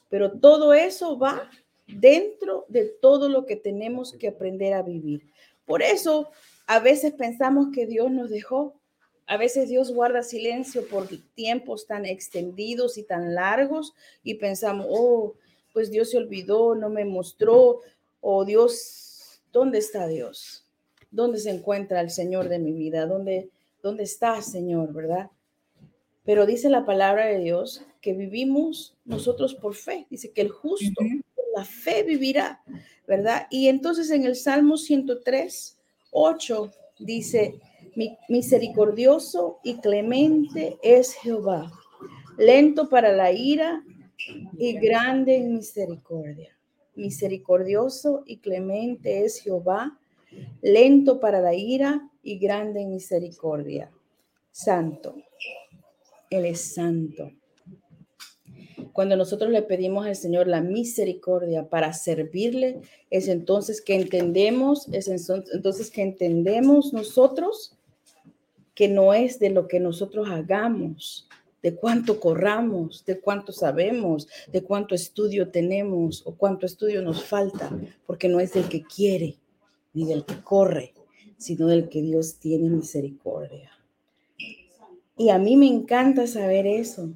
Pero 0.09 0.33
todo 0.33 0.73
eso 0.73 1.19
va 1.19 1.51
dentro 1.87 2.65
de 2.69 2.87
todo 2.87 3.29
lo 3.29 3.45
que 3.45 3.57
tenemos 3.57 4.17
que 4.19 4.29
aprender 4.29 4.73
a 4.73 4.83
vivir. 4.83 5.31
Por 5.67 5.83
eso 5.83 6.31
a 6.71 6.79
veces 6.79 7.15
pensamos 7.15 7.71
que 7.75 7.85
Dios 7.85 8.13
nos 8.13 8.31
dejó, 8.31 8.81
a 9.27 9.37
veces 9.37 9.69
Dios 9.69 9.93
guarda 9.93 10.23
silencio 10.23 10.87
por 10.87 11.09
tiempos 11.35 11.89
tan 11.89 12.07
extendidos 12.07 12.97
y 12.97 13.03
tan 13.03 13.35
largos 13.35 13.93
y 14.23 14.35
pensamos, 14.35 14.87
oh, 14.89 15.35
pues 15.73 15.91
Dios 15.91 16.11
se 16.11 16.19
olvidó, 16.19 16.77
no 16.77 16.89
me 16.89 17.05
mostró, 17.05 17.81
o 18.21 18.45
Dios, 18.45 19.43
¿dónde 19.53 19.79
está 19.79 20.07
Dios? 20.07 20.65
¿Dónde 21.11 21.41
se 21.41 21.51
encuentra 21.51 22.01
el 22.03 22.11
Señor 22.11 22.49
de 22.49 22.61
mi 22.61 22.71
vida? 22.71 23.05
¿Dónde, 23.05 23.51
dónde 23.83 24.05
está, 24.05 24.41
Señor, 24.41 24.93
verdad? 24.93 25.29
Pero 26.25 26.47
dice 26.47 26.71
la 26.71 26.87
palabra 26.87 27.27
de 27.27 27.41
Dios 27.41 27.85
que 28.01 28.13
vivimos 28.13 28.97
nosotros 29.05 29.57
por 29.57 29.75
fe. 29.75 30.07
Dice 30.09 30.31
que 30.31 30.43
el 30.43 30.51
justo 30.51 31.03
por 31.35 31.45
la 31.57 31.65
fe 31.65 32.05
vivirá, 32.05 32.63
¿verdad? 33.09 33.49
Y 33.51 33.67
entonces 33.67 34.09
en 34.13 34.25
el 34.25 34.37
Salmo 34.37 34.77
103, 34.77 35.80
8 36.11 36.71
dice, 36.99 37.55
"Mi- 37.97 38.17
misericordioso 38.29 39.59
y 39.65 39.75
clemente 39.77 40.79
es 40.83 41.15
Jehová, 41.15 41.71
lento 42.39 42.89
para 42.89 43.13
la 43.13 43.33
ira 43.33 43.83
y 44.59 44.75
grande 44.79 45.37
en 45.37 45.55
misericordia. 45.55 46.57
Misericordioso 46.95 48.23
y 48.27 48.39
clemente 48.39 49.25
es 49.25 49.41
Jehová, 49.41 49.99
lento 50.63 51.21
para 51.21 51.41
la 51.41 51.55
ira 51.55 52.11
y 52.23 52.39
grande 52.39 52.83
en 52.83 52.91
misericordia. 52.91 53.91
Santo. 54.51 55.15
Él 56.29 56.45
es 56.45 56.75
santo. 56.75 57.31
Cuando 58.93 59.17
nosotros 59.17 59.51
le 59.51 59.63
pedimos 59.63 60.07
al 60.07 60.17
Señor 60.17 60.47
la 60.47 60.61
misericordia 60.61 61.69
para 61.69 61.93
servirle, 61.93 62.81
es 63.11 63.29
entonces 63.29 63.81
que 63.81 63.95
entendemos, 63.95 64.89
es 64.93 65.09
entonces 65.09 65.91
que 65.91 66.03
entendemos 66.03 66.93
nosotros 66.93 67.77
que 68.75 68.89
no 68.89 69.13
es 69.15 69.39
de 69.39 69.51
lo 69.51 69.69
que 69.69 69.81
nosotros 69.81 70.29
hagamos, 70.31 71.29
de 71.63 71.75
cuánto 71.75 72.19
corramos, 72.19 73.05
de 73.05 73.21
cuánto 73.21 73.53
sabemos, 73.53 74.27
de 74.51 74.63
cuánto 74.63 74.95
estudio 74.95 75.51
tenemos 75.51 76.23
o 76.27 76.35
cuánto 76.35 76.67
estudio 76.67 77.03
nos 77.03 77.25
falta, 77.25 77.71
porque 78.07 78.29
no 78.29 78.41
es 78.41 78.55
del 78.55 78.69
que 78.69 78.83
quiere 78.83 79.37
ni 79.93 80.07
del 80.07 80.25
que 80.25 80.41
corre, 80.43 80.95
sino 81.37 81.67
del 81.67 81.89
que 81.89 82.01
Dios 82.03 82.37
tiene 82.37 82.71
misericordia. 82.71 83.71
Y 85.17 85.29
a 85.29 85.39
mí 85.39 85.57
me 85.57 85.67
encanta 85.67 86.27
saber 86.27 86.67
eso, 86.67 87.11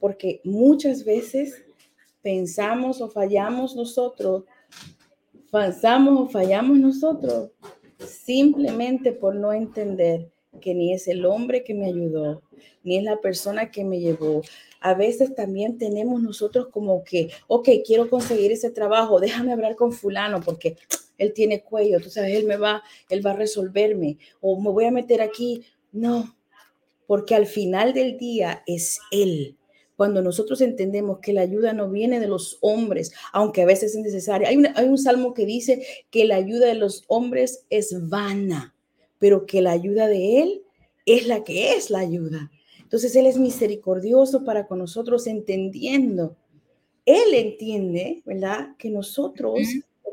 porque 0.00 0.40
muchas 0.42 1.04
veces 1.04 1.62
pensamos 2.22 3.00
o 3.00 3.08
fallamos 3.08 3.76
nosotros, 3.76 4.44
pensamos 5.52 6.20
o 6.20 6.28
fallamos 6.28 6.78
nosotros 6.78 7.50
simplemente 7.98 9.12
por 9.12 9.34
no 9.34 9.52
entender 9.52 10.30
que 10.60 10.74
ni 10.74 10.92
es 10.92 11.06
el 11.06 11.24
hombre 11.26 11.62
que 11.62 11.74
me 11.74 11.86
ayudó, 11.86 12.42
ni 12.82 12.96
es 12.96 13.04
la 13.04 13.20
persona 13.20 13.70
que 13.70 13.84
me 13.84 14.00
llevó. 14.00 14.42
A 14.80 14.94
veces 14.94 15.34
también 15.34 15.78
tenemos 15.78 16.22
nosotros 16.22 16.68
como 16.70 17.04
que, 17.04 17.30
ok, 17.46 17.68
quiero 17.86 18.08
conseguir 18.08 18.50
ese 18.52 18.70
trabajo, 18.70 19.20
déjame 19.20 19.52
hablar 19.52 19.76
con 19.76 19.92
fulano 19.92 20.40
porque 20.40 20.76
él 21.18 21.32
tiene 21.34 21.62
cuello, 21.62 22.00
tú 22.00 22.08
sabes, 22.10 22.34
él 22.34 22.46
me 22.46 22.56
va, 22.56 22.82
él 23.10 23.24
va 23.24 23.32
a 23.32 23.36
resolverme, 23.36 24.18
o 24.40 24.58
me 24.58 24.70
voy 24.70 24.86
a 24.86 24.90
meter 24.90 25.20
aquí. 25.20 25.62
No, 25.92 26.34
porque 27.06 27.34
al 27.34 27.46
final 27.46 27.92
del 27.92 28.16
día 28.16 28.62
es 28.66 29.00
él. 29.10 29.56
Cuando 30.00 30.22
nosotros 30.22 30.62
entendemos 30.62 31.18
que 31.18 31.34
la 31.34 31.42
ayuda 31.42 31.74
no 31.74 31.90
viene 31.90 32.20
de 32.20 32.26
los 32.26 32.56
hombres, 32.62 33.12
aunque 33.34 33.60
a 33.60 33.66
veces 33.66 33.94
es 33.94 34.00
necesaria. 34.00 34.48
Hay, 34.48 34.56
una- 34.56 34.72
hay 34.74 34.86
un 34.88 34.96
salmo 34.96 35.34
que 35.34 35.44
dice 35.44 35.84
que 36.10 36.24
la 36.24 36.36
ayuda 36.36 36.68
de 36.68 36.74
los 36.74 37.04
hombres 37.06 37.66
es 37.68 38.08
vana, 38.08 38.74
pero 39.18 39.44
que 39.44 39.60
la 39.60 39.72
ayuda 39.72 40.08
de 40.08 40.40
Él 40.40 40.62
es 41.04 41.26
la 41.26 41.44
que 41.44 41.74
es 41.74 41.90
la 41.90 41.98
ayuda. 41.98 42.50
Entonces 42.80 43.14
Él 43.14 43.26
es 43.26 43.36
misericordioso 43.36 44.42
para 44.42 44.66
con 44.66 44.78
nosotros, 44.78 45.26
entendiendo. 45.26 46.34
Él 47.04 47.34
entiende, 47.34 48.22
¿verdad? 48.24 48.70
Que 48.78 48.88
nosotros. 48.88 49.58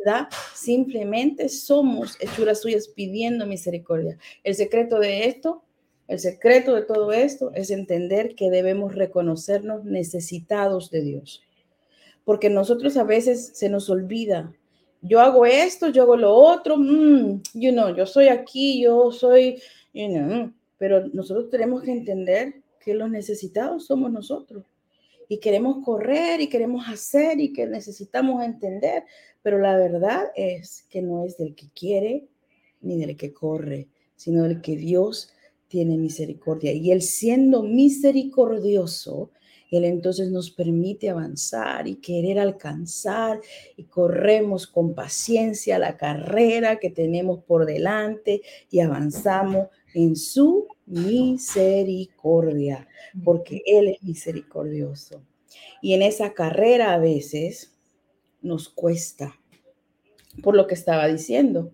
¿verdad? 0.06 0.28
Simplemente 0.54 1.48
somos 1.48 2.18
hechuras 2.20 2.60
suyas 2.62 2.90
pidiendo 2.90 3.46
misericordia. 3.48 4.18
El 4.44 4.54
secreto 4.54 5.00
de 5.00 5.28
esto, 5.28 5.64
el 6.08 6.20
secreto 6.20 6.76
de 6.76 6.84
todo 6.84 7.12
esto 7.12 7.52
es 7.54 7.70
entender 7.70 8.36
que 8.36 8.50
debemos 8.50 8.96
reconocernos 8.96 9.84
necesitados 9.84 10.90
de 10.92 11.02
Dios. 11.02 11.44
Porque 12.24 12.50
nosotros 12.50 12.98
a 12.98 13.04
veces 13.04 13.52
se 13.54 13.70
nos 13.70 13.90
olvida 13.90 14.54
yo 15.02 15.20
hago 15.20 15.46
esto, 15.46 15.90
yo 15.90 16.04
hago 16.04 16.18
lo 16.18 16.34
otro, 16.34 16.78
mm, 16.78 17.42
you 17.54 17.72
know, 17.72 17.96
yo 17.96 18.06
soy 18.06 18.28
aquí, 18.28 18.82
yo 18.82 19.12
soy, 19.12 19.62
you 19.94 20.08
know, 20.08 20.52
pero 20.78 21.08
nosotros 21.14 21.50
tenemos 21.50 21.84
que 21.84 21.92
entender 21.92 22.62
que 22.80 22.94
los 22.94 23.10
necesitados 23.10 23.86
somos 23.86 24.12
nosotros 24.12 24.64
y 25.30 25.40
queremos 25.40 25.84
correr 25.84 26.42
y 26.42 26.48
queremos 26.48 26.88
hacer 26.88 27.40
y 27.40 27.54
que 27.54 27.68
necesitamos 27.68 28.44
entender, 28.44 29.04
pero 29.42 29.60
la 29.60 29.78
verdad 29.78 30.32
es 30.36 30.86
que 30.90 31.02
no 31.02 31.26
es 31.26 31.38
del 31.38 31.54
que 31.56 31.70
quiere 31.76 32.28
ni 32.82 32.98
del 32.98 33.18
que 33.18 33.34
corre, 33.34 33.88
sino 34.16 34.44
del 34.44 34.62
que 34.62 34.76
Dios 34.76 35.34
tiene 35.68 35.98
misericordia. 35.98 36.72
Y 36.74 36.92
Él 36.92 37.02
siendo 37.02 37.64
misericordioso, 37.64 39.32
Él 39.70 39.86
entonces 39.86 40.32
nos 40.32 40.52
permite 40.52 41.10
avanzar 41.10 41.88
y 41.88 41.96
querer 41.96 42.40
alcanzar 42.40 43.40
y 43.76 43.84
corremos 43.84 44.68
con 44.68 44.96
paciencia 44.96 45.80
la 45.80 45.98
carrera 45.98 46.80
que 46.80 46.90
tenemos 46.90 47.44
por 47.44 47.66
delante 47.66 48.42
y 48.70 48.80
avanzamos 48.80 49.68
en 49.94 50.16
su 50.16 50.68
misericordia, 50.86 52.88
porque 53.24 53.62
Él 53.66 53.90
es 53.90 54.04
misericordioso. 54.04 55.22
Y 55.82 55.94
en 55.94 56.02
esa 56.02 56.34
carrera 56.34 56.94
a 56.94 57.00
veces 57.00 57.76
nos 58.42 58.70
cuesta, 58.70 59.40
por 60.44 60.56
lo 60.56 60.68
que 60.68 60.76
estaba 60.76 61.08
diciendo, 61.08 61.74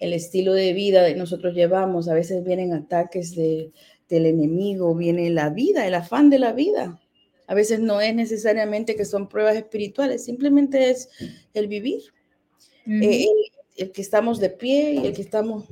el 0.00 0.12
estilo 0.12 0.52
de 0.52 0.72
vida 0.72 1.06
que 1.06 1.14
nosotros 1.14 1.54
llevamos, 1.54 2.08
a 2.08 2.14
veces 2.14 2.44
vienen 2.44 2.72
ataques 2.72 3.34
de, 3.34 3.72
del 4.08 4.26
enemigo, 4.26 4.94
viene 4.94 5.30
la 5.30 5.50
vida, 5.50 5.86
el 5.86 5.94
afán 5.94 6.30
de 6.30 6.38
la 6.38 6.52
vida. 6.52 7.00
A 7.46 7.54
veces 7.54 7.80
no 7.80 8.00
es 8.00 8.14
necesariamente 8.14 8.96
que 8.96 9.04
son 9.04 9.28
pruebas 9.28 9.56
espirituales, 9.56 10.24
simplemente 10.24 10.90
es 10.90 11.08
el 11.52 11.68
vivir. 11.68 12.02
Eh, 12.86 13.26
el, 13.76 13.92
que 13.92 14.02
estamos 14.02 14.40
de 14.40 14.50
pie 14.50 14.92
y 14.92 15.06
el 15.06 15.14
que 15.14 15.22
estamos 15.22 15.64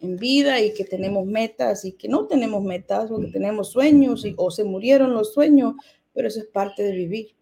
en 0.00 0.16
vida 0.16 0.60
y 0.60 0.72
que 0.72 0.84
tenemos 0.84 1.26
metas 1.26 1.84
y 1.84 1.92
que 1.92 2.08
no 2.08 2.26
tenemos 2.26 2.62
metas 2.62 3.10
o 3.10 3.20
que 3.20 3.26
tenemos 3.28 3.70
sueños 3.70 4.24
y, 4.24 4.34
o 4.36 4.50
se 4.50 4.62
murieron 4.62 5.14
los 5.14 5.32
sueños, 5.32 5.74
pero 6.12 6.28
eso 6.28 6.40
es 6.40 6.46
parte 6.46 6.82
de 6.82 6.92
vivir. 6.92 7.34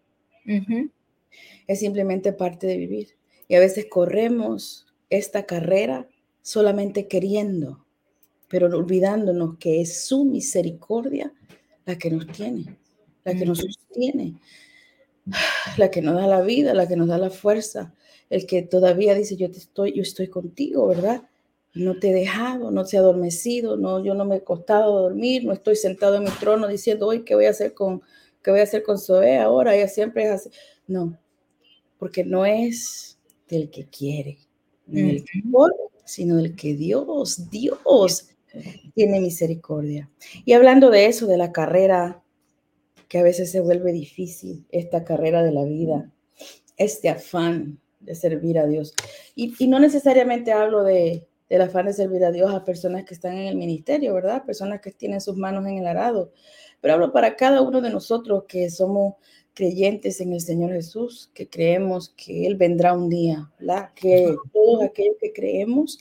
Es 1.67 1.79
simplemente 1.79 2.33
parte 2.33 2.67
de 2.67 2.77
vivir. 2.77 3.09
Y 3.47 3.55
a 3.55 3.59
veces 3.59 3.85
corremos 3.89 4.87
esta 5.09 5.45
carrera 5.45 6.07
solamente 6.43 7.07
queriendo, 7.07 7.83
pero 8.47 8.67
olvidándonos 8.67 9.57
que 9.57 9.81
es 9.81 10.05
su 10.05 10.25
misericordia 10.25 11.33
la 11.85 11.97
que 11.97 12.11
nos 12.11 12.27
tiene, 12.27 12.77
la 13.23 13.33
que 13.33 13.45
nos 13.45 13.59
sostiene, 13.59 14.35
la 15.77 15.89
que 15.89 16.01
nos 16.01 16.15
da 16.15 16.27
la 16.27 16.41
vida, 16.41 16.75
la 16.75 16.87
que 16.87 16.95
nos 16.95 17.07
da 17.07 17.17
la 17.17 17.31
fuerza, 17.31 17.95
el 18.29 18.45
que 18.45 18.61
todavía 18.61 19.15
dice 19.15 19.37
yo 19.37 19.49
te 19.49 19.57
estoy, 19.57 19.93
yo 19.93 20.01
estoy 20.01 20.27
contigo, 20.27 20.87
¿verdad? 20.87 21.23
No 21.73 21.97
te 21.97 22.09
he 22.09 22.13
dejado, 22.13 22.69
no 22.69 22.85
te 22.85 22.97
he 22.97 22.99
adormecido, 22.99 23.77
no, 23.77 24.03
yo 24.03 24.13
no 24.13 24.25
me 24.25 24.37
he 24.37 24.43
costado 24.43 25.01
dormir, 25.01 25.45
no 25.45 25.53
estoy 25.53 25.75
sentado 25.75 26.17
en 26.17 26.25
mi 26.25 26.29
trono 26.29 26.67
diciendo 26.67 27.07
hoy 27.07 27.23
qué 27.23 27.35
voy 27.35 27.45
a 27.45 27.51
hacer 27.51 27.73
con, 27.73 28.01
qué 28.43 28.51
voy 28.51 28.59
a 28.59 28.63
hacer 28.63 28.83
con 28.83 28.99
Zoe 28.99 29.39
ahora, 29.39 29.75
ella 29.75 29.87
siempre 29.87 30.25
es 30.25 30.31
así. 30.31 30.49
No, 30.87 31.17
porque 31.97 32.25
no 32.25 32.45
es 32.45 33.17
del 33.47 33.69
que 33.71 33.85
quiere, 33.85 34.37
ni 34.85 35.01
del 35.03 35.23
que 35.23 35.41
corre, 35.49 35.92
sino 36.05 36.37
del 36.37 36.55
que 36.55 36.73
Dios, 36.73 37.49
Dios 37.49 38.29
tiene 38.93 39.19
misericordia. 39.19 40.09
Y 40.45 40.53
hablando 40.53 40.89
de 40.89 41.07
eso, 41.07 41.27
de 41.27 41.37
la 41.37 41.51
carrera, 41.51 42.21
que 43.07 43.19
a 43.19 43.23
veces 43.23 43.51
se 43.51 43.61
vuelve 43.61 43.91
difícil, 43.91 44.65
esta 44.71 45.03
carrera 45.03 45.43
de 45.43 45.51
la 45.51 45.63
vida, 45.63 46.11
este 46.77 47.09
afán 47.09 47.79
de 47.99 48.15
servir 48.15 48.59
a 48.59 48.65
Dios. 48.65 48.93
Y, 49.35 49.67
no 49.67 49.79
necesariamente 49.79 50.51
hablo 50.51 50.83
de, 50.83 51.27
del 51.49 51.61
afán 51.61 51.85
de 51.85 51.93
servir 51.93 52.23
a 52.25 52.31
Dios 52.31 52.53
a 52.53 52.63
personas 52.63 53.05
que 53.05 53.13
están 53.13 53.33
en 53.37 53.47
el 53.47 53.55
ministerio, 53.55 54.13
¿verdad? 54.13 54.45
Personas 54.45 54.81
que 54.81 54.91
tienen 54.91 55.21
sus 55.21 55.37
manos 55.37 55.65
en 55.67 55.77
el 55.77 55.87
arado. 55.87 56.31
Pero 56.81 56.95
hablo 56.95 57.13
para 57.13 57.35
cada 57.35 57.61
uno 57.61 57.81
de 57.81 57.89
nosotros 57.89 58.43
que 58.47 58.69
somos 58.69 59.15
creyentes 59.53 60.19
en 60.21 60.33
el 60.33 60.41
Señor 60.41 60.71
Jesús, 60.71 61.29
que 61.33 61.49
creemos 61.49 62.09
que 62.09 62.47
Él 62.47 62.55
vendrá 62.55 62.93
un 62.93 63.09
día, 63.09 63.51
¿verdad? 63.59 63.91
Que 63.95 64.35
todos 64.51 64.83
aquellos 64.83 65.15
que 65.19 65.33
creemos 65.33 65.99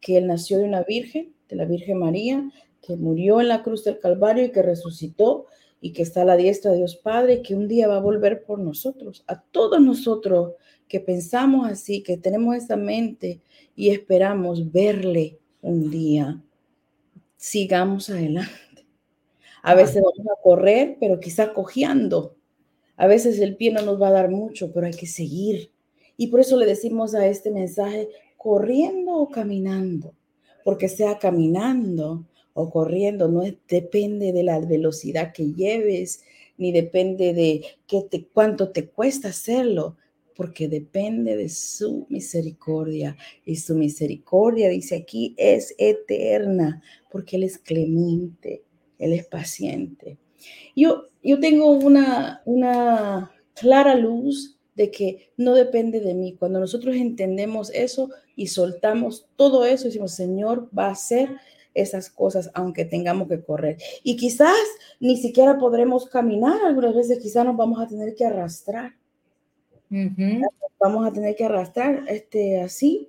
que 0.00 0.18
Él 0.18 0.26
nació 0.26 0.58
de 0.58 0.64
una 0.64 0.82
virgen, 0.82 1.34
de 1.48 1.56
la 1.56 1.64
Virgen 1.64 1.98
María, 1.98 2.50
que 2.82 2.96
murió 2.96 3.40
en 3.40 3.48
la 3.48 3.62
cruz 3.62 3.84
del 3.84 3.98
Calvario 3.98 4.44
y 4.44 4.52
que 4.52 4.62
resucitó 4.62 5.46
y 5.80 5.92
que 5.92 6.02
está 6.02 6.22
a 6.22 6.26
la 6.26 6.36
diestra 6.36 6.70
de 6.70 6.78
Dios 6.78 6.96
Padre 6.96 7.34
y 7.34 7.42
que 7.42 7.54
un 7.54 7.68
día 7.68 7.88
va 7.88 7.96
a 7.96 8.00
volver 8.00 8.44
por 8.44 8.58
nosotros, 8.58 9.24
a 9.26 9.40
todos 9.40 9.80
nosotros 9.80 10.52
que 10.88 11.00
pensamos 11.00 11.68
así, 11.68 12.02
que 12.02 12.16
tenemos 12.16 12.56
esa 12.56 12.76
mente 12.76 13.40
y 13.76 13.90
esperamos 13.90 14.72
verle 14.72 15.38
un 15.62 15.90
día, 15.90 16.42
sigamos 17.36 18.10
adelante. 18.10 18.50
A 19.62 19.74
veces 19.74 20.02
vamos 20.02 20.26
a 20.26 20.42
correr, 20.42 20.96
pero 20.98 21.20
quizá 21.20 21.52
cojeando, 21.52 22.36
a 23.00 23.06
veces 23.06 23.38
el 23.38 23.56
pie 23.56 23.72
no 23.72 23.80
nos 23.80 23.98
va 23.98 24.08
a 24.08 24.12
dar 24.12 24.28
mucho, 24.28 24.74
pero 24.74 24.84
hay 24.84 24.92
que 24.92 25.06
seguir. 25.06 25.70
Y 26.18 26.26
por 26.26 26.40
eso 26.40 26.58
le 26.58 26.66
decimos 26.66 27.14
a 27.14 27.26
este 27.26 27.50
mensaje, 27.50 28.10
corriendo 28.36 29.16
o 29.16 29.30
caminando, 29.30 30.14
porque 30.64 30.86
sea 30.90 31.18
caminando 31.18 32.26
o 32.52 32.68
corriendo, 32.68 33.26
no 33.26 33.42
depende 33.66 34.34
de 34.34 34.42
la 34.42 34.60
velocidad 34.60 35.32
que 35.32 35.54
lleves, 35.54 36.22
ni 36.58 36.72
depende 36.72 37.32
de 37.32 37.62
qué 37.86 38.02
te, 38.02 38.26
cuánto 38.26 38.70
te 38.70 38.90
cuesta 38.90 39.28
hacerlo, 39.28 39.96
porque 40.36 40.68
depende 40.68 41.38
de 41.38 41.48
su 41.48 42.06
misericordia. 42.10 43.16
Y 43.46 43.56
su 43.56 43.76
misericordia, 43.76 44.68
dice 44.68 44.96
aquí, 44.96 45.34
es 45.38 45.74
eterna, 45.78 46.82
porque 47.10 47.36
Él 47.36 47.44
es 47.44 47.56
clemente, 47.56 48.62
Él 48.98 49.14
es 49.14 49.24
paciente. 49.24 50.18
Yo, 50.74 51.04
yo 51.22 51.40
tengo 51.40 51.70
una, 51.70 52.42
una 52.44 53.30
clara 53.54 53.94
luz 53.94 54.58
de 54.74 54.90
que 54.90 55.30
no 55.36 55.54
depende 55.54 56.00
de 56.00 56.14
mí. 56.14 56.36
Cuando 56.38 56.60
nosotros 56.60 56.96
entendemos 56.96 57.70
eso 57.74 58.10
y 58.36 58.46
soltamos 58.46 59.28
todo 59.36 59.64
eso, 59.64 59.84
decimos, 59.84 60.12
Señor, 60.12 60.68
va 60.76 60.86
a 60.86 60.92
hacer 60.92 61.36
esas 61.74 62.10
cosas 62.10 62.50
aunque 62.54 62.84
tengamos 62.84 63.28
que 63.28 63.42
correr. 63.42 63.76
Y 64.02 64.16
quizás 64.16 64.56
ni 64.98 65.16
siquiera 65.16 65.58
podremos 65.58 66.06
caminar, 66.06 66.64
algunas 66.64 66.94
veces 66.94 67.18
quizás 67.18 67.44
nos 67.44 67.56
vamos 67.56 67.80
a 67.80 67.86
tener 67.86 68.14
que 68.14 68.24
arrastrar. 68.24 68.94
Vamos 70.80 71.06
a 71.06 71.12
tener 71.12 71.36
que 71.36 71.44
arrastrar 71.44 72.04
este, 72.08 72.60
así, 72.60 73.08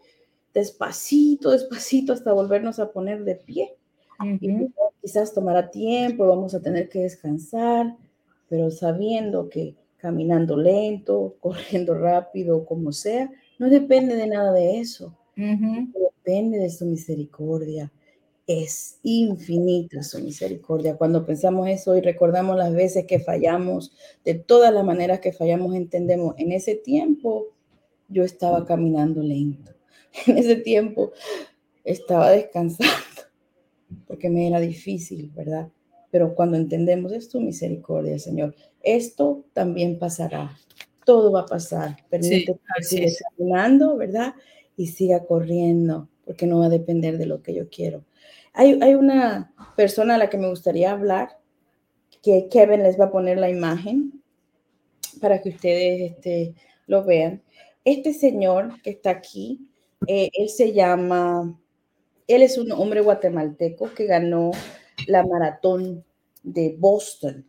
despacito, 0.53 1.51
despacito, 1.51 2.11
hasta 2.11 2.33
volvernos 2.33 2.79
a 2.79 2.91
poner 2.91 3.23
de 3.23 3.35
pie. 3.35 3.77
Y 4.23 4.71
quizás 5.01 5.33
tomará 5.33 5.69
tiempo, 5.69 6.27
vamos 6.27 6.53
a 6.53 6.61
tener 6.61 6.89
que 6.89 6.99
descansar, 6.99 7.95
pero 8.49 8.69
sabiendo 8.69 9.49
que 9.49 9.75
caminando 9.97 10.57
lento, 10.57 11.35
corriendo 11.39 11.93
rápido, 11.93 12.65
como 12.65 12.91
sea, 12.91 13.31
no 13.59 13.69
depende 13.69 14.15
de 14.15 14.27
nada 14.27 14.51
de 14.51 14.79
eso. 14.79 15.17
Depende 15.35 16.59
de 16.59 16.69
su 16.69 16.85
misericordia. 16.85 17.91
Es 18.45 18.99
infinita 19.03 20.03
su 20.03 20.19
misericordia. 20.19 20.97
Cuando 20.97 21.25
pensamos 21.25 21.69
eso 21.69 21.95
y 21.95 22.01
recordamos 22.01 22.57
las 22.57 22.73
veces 22.73 23.05
que 23.05 23.19
fallamos, 23.19 23.93
de 24.25 24.35
todas 24.35 24.73
las 24.73 24.83
maneras 24.83 25.19
que 25.19 25.31
fallamos, 25.31 25.75
entendemos, 25.75 26.35
en 26.37 26.51
ese 26.51 26.75
tiempo 26.75 27.47
yo 28.07 28.23
estaba 28.23 28.65
caminando 28.65 29.21
lento. 29.21 29.71
En 30.27 30.37
ese 30.37 30.57
tiempo 30.57 31.13
estaba 31.85 32.31
descansando 32.31 32.93
porque 34.11 34.29
me 34.29 34.45
era 34.45 34.59
difícil, 34.59 35.31
¿verdad? 35.33 35.69
Pero 36.11 36.35
cuando 36.35 36.57
entendemos 36.57 37.13
es 37.13 37.29
tu 37.29 37.39
misericordia, 37.39 38.19
Señor, 38.19 38.53
esto 38.83 39.45
también 39.53 39.99
pasará. 39.99 40.51
Todo 41.05 41.31
va 41.31 41.43
a 41.43 41.45
pasar. 41.45 41.95
Permite 42.09 42.59
que 42.77 42.83
siga 42.83 43.07
caminando, 43.29 43.95
¿verdad? 43.95 44.33
Y 44.75 44.87
siga 44.87 45.23
corriendo, 45.23 46.09
porque 46.25 46.45
no 46.45 46.59
va 46.59 46.65
a 46.65 46.69
depender 46.69 47.17
de 47.17 47.25
lo 47.25 47.41
que 47.41 47.53
yo 47.53 47.69
quiero. 47.69 48.03
Hay, 48.51 48.77
hay 48.81 48.95
una 48.95 49.53
persona 49.77 50.15
a 50.15 50.17
la 50.17 50.29
que 50.29 50.37
me 50.37 50.49
gustaría 50.49 50.91
hablar, 50.91 51.39
que 52.21 52.49
Kevin 52.49 52.83
les 52.83 52.99
va 52.99 53.05
a 53.05 53.11
poner 53.11 53.37
la 53.37 53.49
imagen 53.49 54.21
para 55.21 55.41
que 55.41 55.47
ustedes 55.47 56.11
este, 56.11 56.53
lo 56.85 57.05
vean. 57.05 57.41
Este 57.85 58.13
señor 58.13 58.73
que 58.81 58.89
está 58.89 59.11
aquí, 59.11 59.69
eh, 60.05 60.29
él 60.33 60.49
se 60.49 60.73
llama 60.73 61.60
él 62.27 62.41
es 62.41 62.57
un 62.57 62.71
hombre 62.71 63.01
guatemalteco 63.01 63.93
que 63.93 64.05
ganó 64.05 64.51
la 65.07 65.25
maratón 65.25 66.03
de 66.43 66.75
Boston 66.77 67.45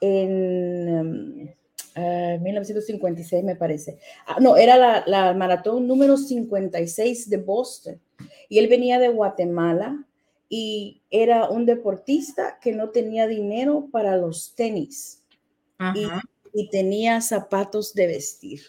en 0.00 1.54
1956, 1.96 3.42
um, 3.42 3.46
me 3.46 3.56
parece. 3.56 3.98
Ah, 4.26 4.38
no, 4.40 4.56
era 4.56 4.76
la, 4.76 5.04
la, 5.06 5.34
maratón 5.34 5.86
número 5.86 6.16
56 6.16 7.28
de 7.28 7.36
Boston. 7.38 8.00
Y 8.48 8.58
él 8.58 8.68
venía 8.68 8.98
de 8.98 9.08
Guatemala 9.08 10.06
y 10.48 11.02
era 11.10 11.48
un 11.50 11.66
deportista 11.66 12.58
que 12.60 12.72
no 12.72 12.90
tenía 12.90 13.26
dinero 13.26 13.88
para 13.90 14.16
los 14.16 14.54
tenis 14.54 15.22
y 16.52 16.68
tenía 16.70 17.20
zapatos 17.20 17.94
de 17.94 18.06
vestir. 18.06 18.60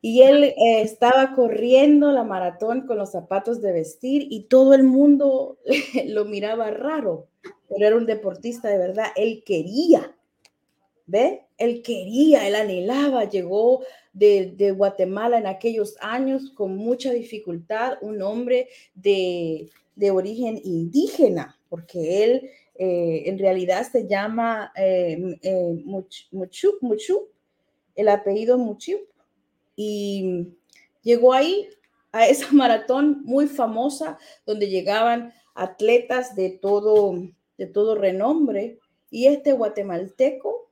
Y 0.00 0.22
él 0.22 0.44
eh, 0.44 0.54
estaba 0.82 1.34
corriendo 1.34 2.12
la 2.12 2.22
maratón 2.22 2.86
con 2.86 2.98
los 2.98 3.12
zapatos 3.12 3.60
de 3.60 3.72
vestir 3.72 4.28
y 4.30 4.44
todo 4.44 4.74
el 4.74 4.84
mundo 4.84 5.58
lo 6.06 6.24
miraba 6.24 6.70
raro, 6.70 7.26
pero 7.68 7.86
era 7.86 7.96
un 7.96 8.06
deportista 8.06 8.68
de 8.68 8.78
verdad. 8.78 9.06
Él 9.16 9.42
quería, 9.44 10.14
¿ve? 11.06 11.46
Él 11.56 11.82
quería, 11.82 12.46
él 12.46 12.54
anhelaba, 12.54 13.24
llegó 13.28 13.82
de, 14.12 14.74
Guatemala 14.76 15.38
en 15.38 15.46
aquellos 15.46 15.96
años 16.00 16.50
con 16.54 16.76
mucha 16.76 17.12
dificultad, 17.12 17.98
un 18.00 18.22
hombre 18.22 18.68
de, 18.94 19.70
origen 20.12 20.60
indígena, 20.62 21.58
porque 21.68 22.24
él 22.24 22.50
eh, 22.76 23.24
en 23.26 23.38
realidad 23.38 23.84
se 23.90 24.06
llama 24.06 24.72
eh, 24.76 25.36
eh 25.42 25.84
Muchup, 26.30 26.78
el 27.96 28.08
apellido 28.08 28.58
Muchup, 28.58 29.00
y 29.80 30.48
llegó 31.02 31.32
ahí 31.32 31.68
a 32.10 32.26
esa 32.26 32.48
maratón 32.52 33.22
muy 33.24 33.46
famosa 33.46 34.18
donde 34.44 34.68
llegaban 34.68 35.32
atletas 35.54 36.34
de 36.34 36.50
todo, 36.50 37.14
de 37.56 37.66
todo 37.66 37.94
renombre, 37.94 38.80
y 39.10 39.28
este 39.28 39.52
guatemalteco 39.52 40.68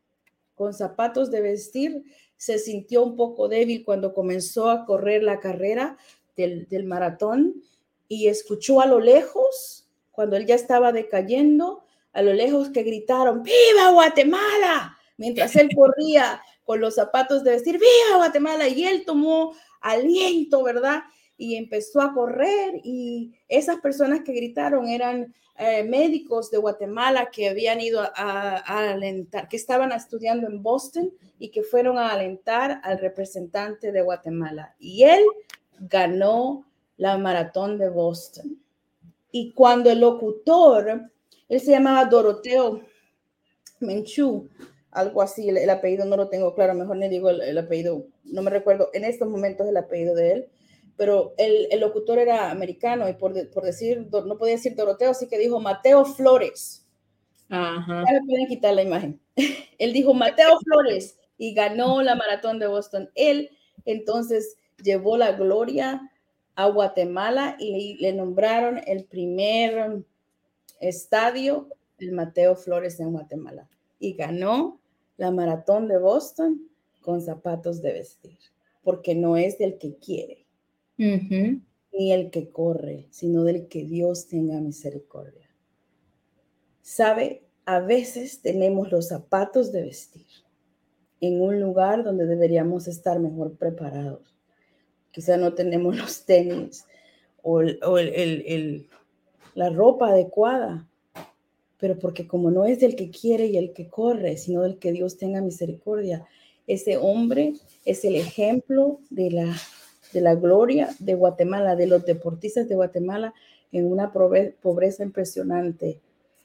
con 0.57 0.75
zapatos 0.75 1.31
de 1.31 1.40
vestir 1.40 2.05
se 2.37 2.59
sintió 2.59 3.03
un 3.03 3.16
poco 3.16 3.49
débil 3.49 3.85
cuando 3.85 4.12
comenzó 4.12 4.69
a 4.69 4.85
correr 4.85 5.23
la 5.23 5.40
carrera 5.40 5.97
del, 6.37 6.85
maratón 6.85 7.62
y 8.09 8.27
escuchó 8.27 8.81
a 8.81 8.87
lo 8.87 9.01
lejos, 9.01 9.88
cuando 10.11 10.37
él 10.37 10.47
ya 10.47 10.55
estaba 10.55 10.92
decayendo, 10.92 11.85
a 12.12 12.23
lo 12.23 12.33
lejos 12.33 12.71
que 12.71 12.83
gritaron, 12.83 13.42
¡Viva 13.42 13.90
Guatemala! 13.92 14.99
Mientras 15.16 15.55
él 15.57 15.69
corría 15.77 16.42
con 16.67 16.81
los 16.81 16.97
zapatos 16.97 17.45
de 17.45 17.53
vestir, 17.53 17.75
¡Viva 17.75 18.17
Guatemala! 18.17 18.69
Y 18.69 18.85
él 18.85 19.05
tomó 19.07 19.55
aliento, 19.81 20.65
¿verdad? 20.65 21.05
Y 21.39 21.55
empezó 21.55 22.01
a 22.01 22.13
correr 22.13 22.81
y 22.83 23.33
esas 23.49 23.79
personas 23.81 24.23
que 24.25 24.33
gritaron 24.33 24.89
eran 24.89 25.33
eh, 25.59 25.85
médicos 25.85 26.51
de 26.51 26.59
Guatemala 26.59 27.31
que 27.31 27.49
habían 27.49 27.81
ido 27.81 28.01
a, 28.01 28.57
alentar, 28.91 29.49
que 29.49 29.57
estaban 29.57 29.93
estudiando 29.93 30.49
en 30.49 30.61
Boston 30.61 31.13
y 31.39 31.51
que 31.51 31.63
fueron 31.63 31.99
a 31.99 32.11
alentar 32.11 32.81
al 32.83 32.99
representante 32.99 33.93
de 33.93 34.03
Guatemala. 34.03 34.75
Y 34.81 35.05
él 35.05 35.25
ganó 35.79 36.67
la 36.97 37.17
maratón 37.17 37.79
de 37.79 37.89
Boston. 37.91 38.61
Y 39.31 39.53
cuando 39.53 39.89
el 39.89 40.01
locutor, 40.01 41.11
él 41.49 41.61
se 41.61 41.71
llamaba 41.71 42.07
Doroteo 42.07 42.83
Menchú, 43.79 44.49
algo 44.97 45.23
así, 45.23 45.49
el, 45.49 45.71
apellido 45.71 46.05
no 46.05 46.17
lo 46.17 46.29
tengo 46.29 46.55
claro, 46.55 46.75
mejor 46.75 46.97
le 46.97 47.09
digo 47.09 47.31
el 47.31 47.59
apellido, 47.59 48.07
no 48.25 48.43
me 48.43 48.51
recuerdo 48.51 48.91
en 48.93 49.05
estos 49.05 49.29
momentos 49.29 49.69
el 49.69 49.77
apellido 49.77 50.15
de 50.15 50.33
él 50.33 50.49
pero 50.97 51.35
el, 51.37 51.69
el 51.71 51.81
locutor 51.81 52.19
era 52.19 52.51
americano 52.51 53.09
y 53.09 53.15
por, 53.15 53.51
por, 53.51 53.65
decir, 53.65 54.09
no 54.11 54.39
podía 54.39 54.55
decir 54.55 54.75
Doroteo, 54.75 55.11
así 55.11 55.29
que 55.29 55.39
dijo 55.39 55.61
Mateo 55.61 56.05
Flores. 56.05 56.87
Ajá. 57.49 58.03
Ya 58.07 58.15
le 58.15 58.27
pueden 58.27 58.47
quitar 58.47 58.75
la 58.75 58.83
imagen. 58.83 59.21
Él 59.79 59.93
dijo 59.93 60.15
Mateo 60.15 60.59
Flores 60.61 61.19
y 61.39 61.55
ganó 61.55 62.03
la 62.03 62.15
maratón 62.15 62.59
de 62.59 62.67
Boston. 62.67 63.11
Él 63.15 63.51
entonces 63.85 64.57
llevó 64.83 65.17
la 65.17 65.33
gloria 65.33 66.11
a 66.55 66.67
Guatemala 66.67 67.57
y 67.59 67.97
le, 67.99 68.01
le 68.01 68.17
nombraron 68.17 68.81
el 68.87 69.05
primer 69.05 70.03
estadio, 70.81 71.69
el 71.99 72.13
Mateo 72.13 72.57
Flores 72.57 72.99
en 73.01 73.13
Guatemala. 73.13 73.69
Y 73.99 74.15
ganó 74.15 74.81
la 75.17 75.31
maratón 75.31 75.89
de 75.89 75.99
Boston 75.99 76.69
con 77.01 77.21
zapatos 77.21 77.83
de 77.83 77.93
vestir, 77.93 78.39
porque 78.83 79.15
no 79.15 79.37
es 79.37 79.59
del 79.59 79.79
que 79.79 79.97
quiere 79.97 80.47
ni 80.99 82.13
el 82.13 82.31
que 82.31 82.51
corre, 82.51 83.07
sino 83.11 83.45
del 83.45 83.69
que 83.69 83.85
Dios 83.85 84.29
tenga 84.29 84.61
misericordia. 84.61 85.49
Sabe, 86.83 87.43
a 87.65 87.81
veces 87.81 88.41
tenemos 88.43 88.93
los 88.93 89.09
zapatos 89.09 89.73
de 89.73 89.83
vestir 89.83 90.27
en 91.21 91.41
un 91.41 91.61
lugar 91.61 92.05
donde 92.05 92.27
deberíamos 92.27 92.87
estar 92.87 93.19
mejor 93.19 93.57
preparados. 93.57 94.35
Quizá 95.11 95.37
no 95.37 95.55
tenemos 95.55 95.97
los 95.97 96.25
tenis 96.25 96.85
o, 97.43 97.63
la 99.55 99.71
ropa 99.71 100.11
adecuada, 100.11 100.87
pero 101.79 101.99
porque 101.99 102.27
como 102.27 102.51
no 102.51 102.65
es 102.65 102.81
del 102.81 102.97
que 102.97 103.11
quiere 103.11 103.47
y 103.47 103.57
el 103.57 103.73
que 103.73 103.89
corre, 103.89 104.37
sino 104.37 104.62
del 104.62 104.79
que 104.79 104.93
Dios 104.93 105.19
tenga 105.19 105.41
misericordia, 105.41 106.27
ese 106.67 106.97
hombre 106.97 107.55
es 107.85 108.05
el 108.05 108.17
ejemplo 108.17 108.99
de 109.11 109.31
la 109.31 109.57
de 110.12 110.21
la 110.21 110.35
gloria 110.35 110.89
de 110.99 111.15
Guatemala, 111.15 111.77
de 111.77 111.87
los 111.87 112.05
deportistas 112.05 112.69
de 112.69 112.75
Guatemala 112.75 113.35
en 113.73 113.91
una 113.91 114.12
pobreza 114.12 115.03
impresionante. 115.03 116.01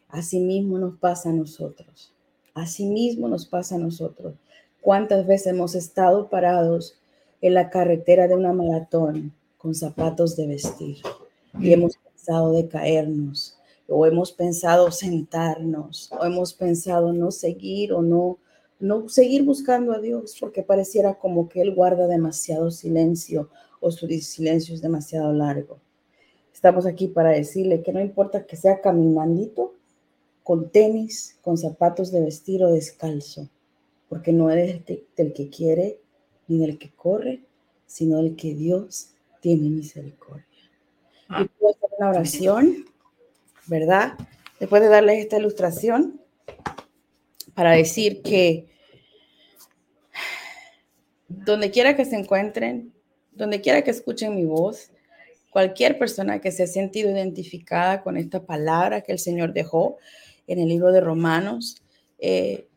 Asimismo 0.10 0.78
nos 0.78 0.98
pasa 0.98 1.30
a 1.30 1.34
nosotros. 1.34 2.12
Asimismo 2.54 3.28
nos 3.28 3.46
pasa 3.46 3.76
a 3.76 3.80
nosotros. 3.80 4.34
¿Cuántas 4.82 5.26
veces 5.26 5.48
hemos 5.48 5.76
estado 5.76 6.30
parados 6.30 6.98
en 7.41 7.54
la 7.54 7.70
carretera 7.70 8.28
de 8.28 8.36
una 8.36 8.52
maratón 8.52 9.32
con 9.58 9.74
zapatos 9.76 10.36
de 10.36 10.48
vestir 10.48 10.98
y 11.60 11.72
hemos 11.72 11.96
pensado 11.98 12.52
de 12.54 12.67
caernos 12.67 13.51
o 13.91 14.06
hemos 14.06 14.32
pensado 14.32 14.91
sentarnos 14.91 16.12
o 16.12 16.25
hemos 16.25 16.54
pensado 16.54 17.13
no 17.13 17.32
seguir 17.32 17.93
o 17.93 18.01
no 18.01 18.38
no 18.80 19.08
seguir 19.10 19.43
buscando 19.43 19.93
a 19.93 19.99
Dios 19.99 20.36
porque 20.39 20.63
pareciera 20.63 21.19
como 21.19 21.47
que 21.47 21.62
Él 21.62 21.75
guarda 21.75 22.08
demasiado 22.08 22.71
silencio 22.71 23.49
o 23.80 23.91
su 23.91 24.08
silencio 24.08 24.73
es 24.73 24.82
demasiado 24.82 25.32
largo. 25.34 25.80
Estamos 26.54 26.86
aquí 26.86 27.08
para 27.08 27.30
decirle 27.30 27.84
que 27.84 27.93
no 27.93 28.01
importa 28.01 28.45
que 28.45 28.56
sea 28.56 28.82
caminandito, 28.82 29.75
con 30.43 30.69
tenis, 30.69 31.38
con 31.41 31.58
zapatos 31.58 32.12
de 32.12 32.21
vestir 32.21 32.63
o 32.63 32.71
descalzo, 32.71 33.49
porque 34.10 34.34
no 34.34 34.49
eres 34.49 34.82
del 35.15 35.34
que 35.34 35.49
quiere 35.49 35.99
ni 36.47 36.60
del 36.60 36.77
que 36.77 36.91
corre, 36.91 37.43
sino 37.86 38.17
del 38.17 38.36
que 38.36 38.54
Dios 38.56 39.12
tiene 39.39 39.69
misericordia. 39.69 40.45
Y 41.30 41.45
puedo 41.60 41.73
hacer 41.73 41.89
una 41.97 42.10
oración, 42.10 42.86
¿verdad? 43.67 44.13
Después 44.60 44.82
de 44.82 44.89
darles 44.89 45.19
esta 45.19 45.38
ilustración, 45.38 46.21
para 47.54 47.71
decir 47.71 48.21
que 48.21 48.67
donde 51.28 51.71
quiera 51.71 51.95
que 51.95 52.06
se 52.06 52.15
encuentren, 52.15 52.93
donde 53.32 53.62
quiera 53.62 53.84
que 53.84 53.91
escuchen 53.91 54.36
mi 54.36 54.45
voz, 54.45 54.91
cualquier 55.50 55.97
persona 55.97 56.39
que 56.39 56.52
se 56.52 56.63
ha 56.63 56.67
sentido 56.67 57.10
identificada 57.10 58.02
con 58.02 58.17
esta 58.17 58.45
palabra 58.45 59.02
que 59.02 59.12
el 59.12 59.19
Señor 59.19 59.54
dejó 59.54 59.97
en 60.47 60.60
el 60.60 60.69
libro 60.69 60.91
de 60.91 61.02
Romanos, 61.02 61.82
eh, 62.19 62.67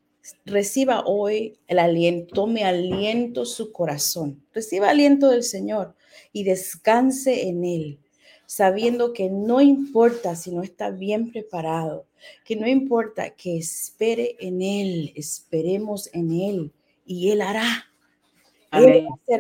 reciba 0.45 1.05
hoy 1.07 1.59
el 1.67 1.79
aliento, 1.79 2.35
tome 2.35 2.65
aliento 2.65 3.45
su 3.45 3.73
corazón, 3.73 4.43
reciba 4.53 4.91
aliento 4.91 5.29
del 5.29 5.43
Señor 5.43 5.95
y 6.33 6.45
descanse 6.45 7.49
en 7.49 7.65
Él, 7.65 7.99
sabiendo 8.47 9.13
que 9.13 9.31
no 9.31 9.61
importa 9.61 10.37
si 10.37 10.51
no 10.51 10.63
está 10.63 10.91
bien 10.91 11.31
preparado, 11.31 12.07
que 12.45 12.57
no 12.57 12.67
importa 12.67 13.31
que 13.31 13.59
espere 13.59 14.37
en 14.41 14.63
Él, 14.63 15.13
esperemos 15.17 16.11
en 16.13 16.33
Él 16.33 16.73
y 17.05 17.31
Él 17.31 17.43
hará. 17.43 17.87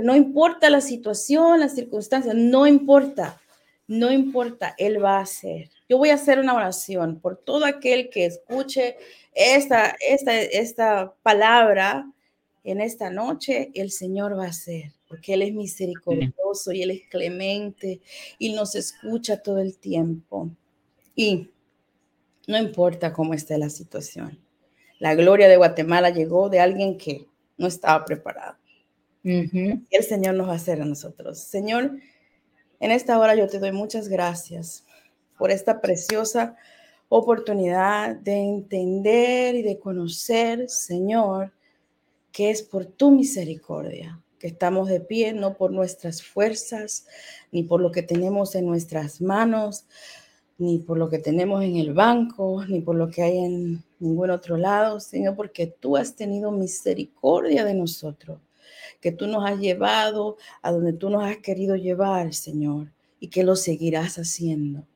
No 0.03 0.15
importa 0.15 0.71
la 0.71 0.81
situación, 0.81 1.61
las 1.61 1.75
circunstancias, 1.75 2.35
no 2.35 2.67
importa, 2.67 3.41
no 3.87 4.13
importa, 4.13 4.75
Él 4.79 5.03
va 5.03 5.19
a 5.19 5.23
hacer. 5.23 5.71
Yo 5.89 5.99
voy 5.99 6.11
a 6.11 6.15
hacer 6.15 6.39
una 6.39 6.55
oración 6.55 7.21
por 7.21 7.37
todo 7.37 7.65
aquel 7.65 8.11
que 8.11 8.27
escuche 8.27 8.97
esta, 9.35 9.97
esta, 10.01 10.41
esta 10.41 11.15
palabra 11.23 12.07
en 12.65 12.81
esta 12.81 13.11
noche, 13.11 13.71
el 13.75 13.91
Señor 13.91 14.39
va 14.39 14.47
a 14.47 14.49
hacer, 14.49 14.94
porque 15.15 15.35
Él 15.35 15.43
es 15.43 15.55
misericordioso 15.55 16.73
y 16.73 16.83
Él 16.83 16.91
es 16.91 17.03
clemente 17.09 18.01
y 18.37 18.53
nos 18.53 18.75
escucha 18.75 19.41
todo 19.41 19.59
el 19.59 19.79
tiempo. 19.79 20.51
Y 21.15 21.53
no 22.49 22.59
importa 22.59 23.13
cómo 23.13 23.33
esté 23.33 23.57
la 23.59 23.71
situación. 23.71 24.41
La 24.99 25.15
gloria 25.15 25.49
de 25.49 25.57
Guatemala 25.57 26.11
llegó 26.11 26.49
de 26.49 26.59
alguien 26.59 26.99
que 26.99 27.29
no 27.57 27.69
estaba 27.69 28.05
preparado. 28.05 28.57
El 29.23 30.03
Señor 30.03 30.35
nos 30.35 30.49
va 30.49 30.55
a 30.55 30.57
hacer 30.57 30.83
a 30.83 30.85
nosotros. 30.85 31.39
Señor, 31.39 31.97
en 32.81 32.91
esta 32.91 33.17
hora 33.21 33.37
yo 33.37 33.47
te 33.47 33.61
doy 33.61 33.71
muchas 33.71 34.09
gracias 34.09 34.85
por 35.39 35.53
esta 35.53 35.81
preciosa 35.81 36.57
oportunidad 37.09 38.17
de 38.17 38.37
entender 38.37 39.55
y 39.55 39.63
de 39.63 39.79
conocer, 39.79 40.69
Señor, 40.69 41.53
que 42.33 42.51
es 42.51 42.63
por 42.63 42.85
tu 42.85 43.13
misericordia 43.13 44.21
que 44.45 44.49
estamos 44.49 44.91
de 44.91 45.01
pie, 45.01 45.33
no 45.33 45.57
por 45.57 45.73
nuestras 45.73 46.23
fuerzas, 46.23 47.07
ni 47.51 47.63
por 47.63 47.81
lo 47.81 47.91
que 47.91 48.03
tenemos 48.03 48.55
en 48.55 48.67
nuestras 48.67 49.23
manos, 49.23 49.87
ni 50.59 50.81
por 50.81 50.99
lo 50.99 51.09
que 51.09 51.19
tenemos 51.19 51.65
en 51.65 51.79
el 51.79 51.95
banco, 51.95 52.63
ni 52.69 52.83
por 52.83 52.95
lo 52.95 53.09
que 53.09 53.23
hay 53.23 53.39
en 53.39 53.83
ningún 54.01 54.29
otro 54.29 54.59
lado, 54.59 55.01
sino 55.01 55.35
porque 55.35 55.67
tú 55.67 55.97
has 55.97 56.15
tenido 56.15 56.51
misericordia 56.51 57.65
de 57.65 57.73
nosotros 57.73 58.39
que 59.01 59.13
tú 59.13 59.27
nos 59.29 59.51
has 59.51 59.59
llevado 59.59 60.37
a 60.61 60.73
donde 60.73 60.93
tú 60.93 61.09
nos 61.09 61.25
has 61.25 61.39
querido 61.39 61.75
llevar, 61.77 62.35
Señor, 62.35 62.93
y 63.21 63.29
que 63.29 63.45
lo 63.45 63.57
seguirás 63.57 64.19
haciendo. 64.19 64.87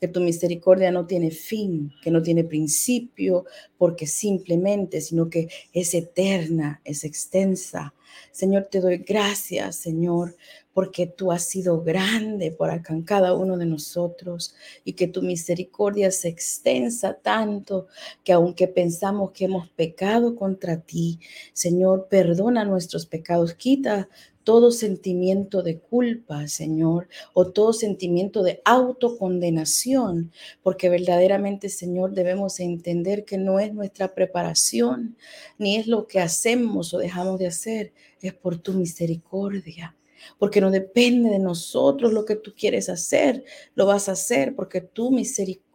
Que 0.00 0.06
tu 0.06 0.20
misericordia 0.20 0.92
no 0.92 1.06
tiene 1.06 1.32
fin, 1.32 1.90
que 2.04 2.12
no 2.12 2.22
tiene 2.22 2.44
principio, 2.44 3.46
porque 3.78 4.06
simplemente, 4.06 5.00
sino 5.00 5.28
que 5.28 5.48
es 5.72 5.92
eterna, 5.92 6.80
es 6.84 7.02
extensa, 7.02 7.94
Señor, 8.30 8.68
te 8.70 8.80
doy 8.80 8.98
gracias, 8.98 9.76
Señor, 9.76 10.36
porque 10.72 11.06
tú 11.06 11.32
has 11.32 11.44
sido 11.44 11.82
grande 11.82 12.50
por 12.50 12.70
acá 12.70 12.94
en 12.94 13.02
cada 13.02 13.34
uno 13.34 13.56
de 13.56 13.66
nosotros 13.66 14.54
y 14.84 14.94
que 14.94 15.06
tu 15.06 15.22
misericordia 15.22 16.10
se 16.10 16.28
extensa 16.28 17.14
tanto 17.14 17.88
que 18.24 18.32
aunque 18.32 18.68
pensamos 18.68 19.32
que 19.32 19.44
hemos 19.44 19.68
pecado 19.70 20.34
contra 20.34 20.80
ti, 20.80 21.20
Señor, 21.52 22.08
perdona 22.08 22.64
nuestros 22.64 23.06
pecados, 23.06 23.54
quita 23.54 24.08
todo 24.44 24.70
sentimiento 24.70 25.62
de 25.62 25.78
culpa, 25.78 26.48
Señor, 26.48 27.08
o 27.32 27.50
todo 27.50 27.72
sentimiento 27.72 28.42
de 28.42 28.60
autocondenación, 28.64 30.32
porque 30.62 30.88
verdaderamente, 30.88 31.68
Señor, 31.68 32.12
debemos 32.12 32.60
entender 32.60 33.24
que 33.24 33.38
no 33.38 33.60
es 33.60 33.72
nuestra 33.72 34.14
preparación, 34.14 35.16
ni 35.58 35.76
es 35.76 35.86
lo 35.86 36.06
que 36.06 36.20
hacemos 36.20 36.92
o 36.94 36.98
dejamos 36.98 37.38
de 37.38 37.46
hacer, 37.46 37.92
es 38.20 38.34
por 38.34 38.58
tu 38.58 38.72
misericordia 38.72 39.96
porque 40.38 40.60
no 40.60 40.70
depende 40.70 41.30
de 41.30 41.40
nosotros 41.40 42.12
lo 42.12 42.24
que 42.24 42.36
tú 42.36 42.54
quieres 42.56 42.88
hacer, 42.88 43.44
lo 43.74 43.86
vas 43.86 44.08
a 44.08 44.12
hacer 44.12 44.54
porque 44.54 44.80
tu 44.80 45.10
misericordia 45.10 45.71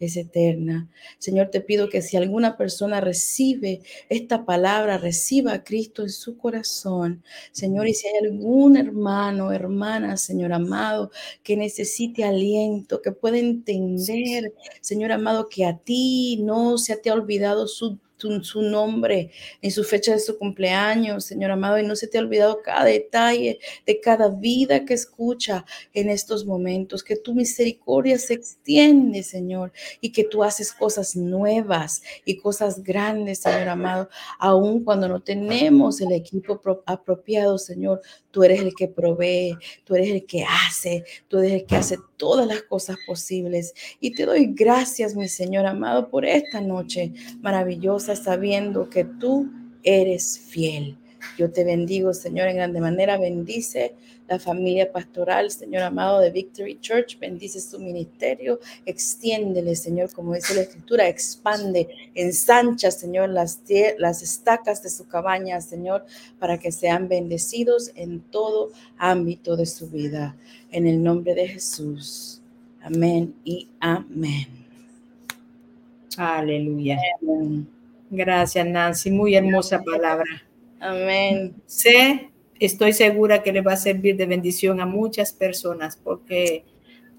es 0.00 0.16
eterna. 0.16 0.88
Señor, 1.18 1.50
te 1.50 1.60
pido 1.60 1.88
que 1.88 2.02
si 2.02 2.16
alguna 2.16 2.56
persona 2.56 3.00
recibe 3.00 3.80
esta 4.08 4.44
palabra, 4.44 4.98
reciba 4.98 5.52
a 5.52 5.64
Cristo 5.64 6.02
en 6.02 6.10
su 6.10 6.36
corazón. 6.36 7.22
Señor, 7.52 7.88
y 7.88 7.94
si 7.94 8.08
hay 8.08 8.26
algún 8.26 8.76
hermano, 8.76 9.52
hermana, 9.52 10.16
Señor 10.16 10.52
amado, 10.52 11.10
que 11.42 11.56
necesite 11.56 12.24
aliento, 12.24 13.00
que 13.02 13.12
pueda 13.12 13.38
entender, 13.38 14.52
Señor 14.80 15.12
amado, 15.12 15.48
que 15.48 15.64
a 15.64 15.78
ti 15.78 16.40
no 16.42 16.78
se 16.78 16.96
te 16.96 17.10
ha 17.10 17.14
olvidado 17.14 17.66
su 17.68 17.98
su, 18.42 18.62
nombre, 18.62 19.30
en 19.60 19.70
su 19.70 19.84
fecha 19.84 20.12
de 20.12 20.20
su 20.20 20.38
cumpleaños, 20.38 21.24
Señor 21.24 21.50
amado, 21.50 21.78
y 21.78 21.82
no 21.82 21.96
se 21.96 22.06
te 22.06 22.18
ha 22.18 22.20
olvidado 22.20 22.62
cada 22.62 22.84
detalle 22.84 23.58
de 23.86 24.00
cada 24.00 24.28
vida 24.28 24.84
que 24.84 24.94
escucha 24.94 25.64
en 25.92 26.10
estos 26.10 26.44
momentos, 26.46 27.02
que 27.02 27.16
tu 27.16 27.34
misericordia 27.34 28.18
se 28.18 28.34
extiende, 28.34 29.22
Señor, 29.22 29.72
y 30.00 30.12
que 30.12 30.24
tú 30.24 30.42
haces 30.42 30.72
cosas 30.72 31.16
nuevas 31.16 32.02
y 32.24 32.36
cosas 32.36 32.82
grandes, 32.82 33.40
Señor 33.40 33.68
amado, 33.68 34.08
aun 34.38 34.84
cuando 34.84 35.08
no 35.08 35.20
tenemos 35.20 36.00
el 36.00 36.12
equipo 36.12 36.60
apropiado, 36.86 37.58
Señor, 37.58 38.00
tú 38.30 38.42
eres 38.42 38.60
el 38.60 38.74
que 38.74 38.88
provee, 38.88 39.56
tú 39.84 39.94
eres 39.94 40.10
el 40.10 40.26
que 40.26 40.44
hace, 40.44 41.04
tú 41.28 41.38
eres 41.38 41.52
el 41.52 41.66
que 41.66 41.76
hace 41.76 41.98
todas 42.24 42.46
las 42.46 42.62
cosas 42.62 42.96
posibles. 43.06 43.74
Y 44.00 44.14
te 44.14 44.24
doy 44.24 44.46
gracias, 44.46 45.14
mi 45.14 45.28
Señor 45.28 45.66
amado, 45.66 46.08
por 46.08 46.24
esta 46.24 46.62
noche 46.62 47.12
maravillosa, 47.42 48.16
sabiendo 48.16 48.88
que 48.88 49.04
tú 49.04 49.52
eres 49.82 50.38
fiel. 50.38 50.96
Yo 51.36 51.52
te 51.52 51.64
bendigo, 51.64 52.14
Señor, 52.14 52.48
en 52.48 52.56
grande 52.56 52.80
manera. 52.80 53.18
Bendice 53.18 53.94
la 54.28 54.38
familia 54.38 54.90
pastoral, 54.90 55.50
Señor 55.50 55.82
amado 55.82 56.20
de 56.20 56.30
Victory 56.30 56.78
Church. 56.80 57.18
Bendice 57.18 57.60
su 57.60 57.78
ministerio. 57.78 58.60
Extiéndele, 58.86 59.76
Señor, 59.76 60.12
como 60.12 60.34
dice 60.34 60.54
la 60.54 60.62
Escritura. 60.62 61.08
Expande, 61.08 61.88
ensancha, 62.14 62.90
Señor, 62.90 63.28
las, 63.28 63.60
las 63.98 64.22
estacas 64.22 64.82
de 64.82 64.90
su 64.90 65.06
cabaña, 65.06 65.60
Señor, 65.60 66.06
para 66.38 66.58
que 66.58 66.72
sean 66.72 67.08
bendecidos 67.08 67.92
en 67.94 68.20
todo 68.20 68.70
ámbito 68.96 69.56
de 69.56 69.66
su 69.66 69.88
vida. 69.88 70.36
En 70.70 70.86
el 70.86 71.02
nombre 71.02 71.34
de 71.34 71.48
Jesús. 71.48 72.40
Amén 72.82 73.34
y 73.44 73.68
amén. 73.80 74.48
Aleluya. 76.16 76.98
Gracias, 78.10 78.66
Nancy. 78.66 79.10
Muy 79.10 79.34
hermosa 79.34 79.82
palabra. 79.82 80.44
Amén. 80.80 81.54
Sé, 81.66 82.30
estoy 82.60 82.92
segura 82.92 83.42
que 83.42 83.52
le 83.52 83.60
va 83.60 83.72
a 83.72 83.76
servir 83.76 84.16
de 84.16 84.26
bendición 84.26 84.80
a 84.80 84.86
muchas 84.86 85.32
personas 85.32 85.96
porque 85.96 86.64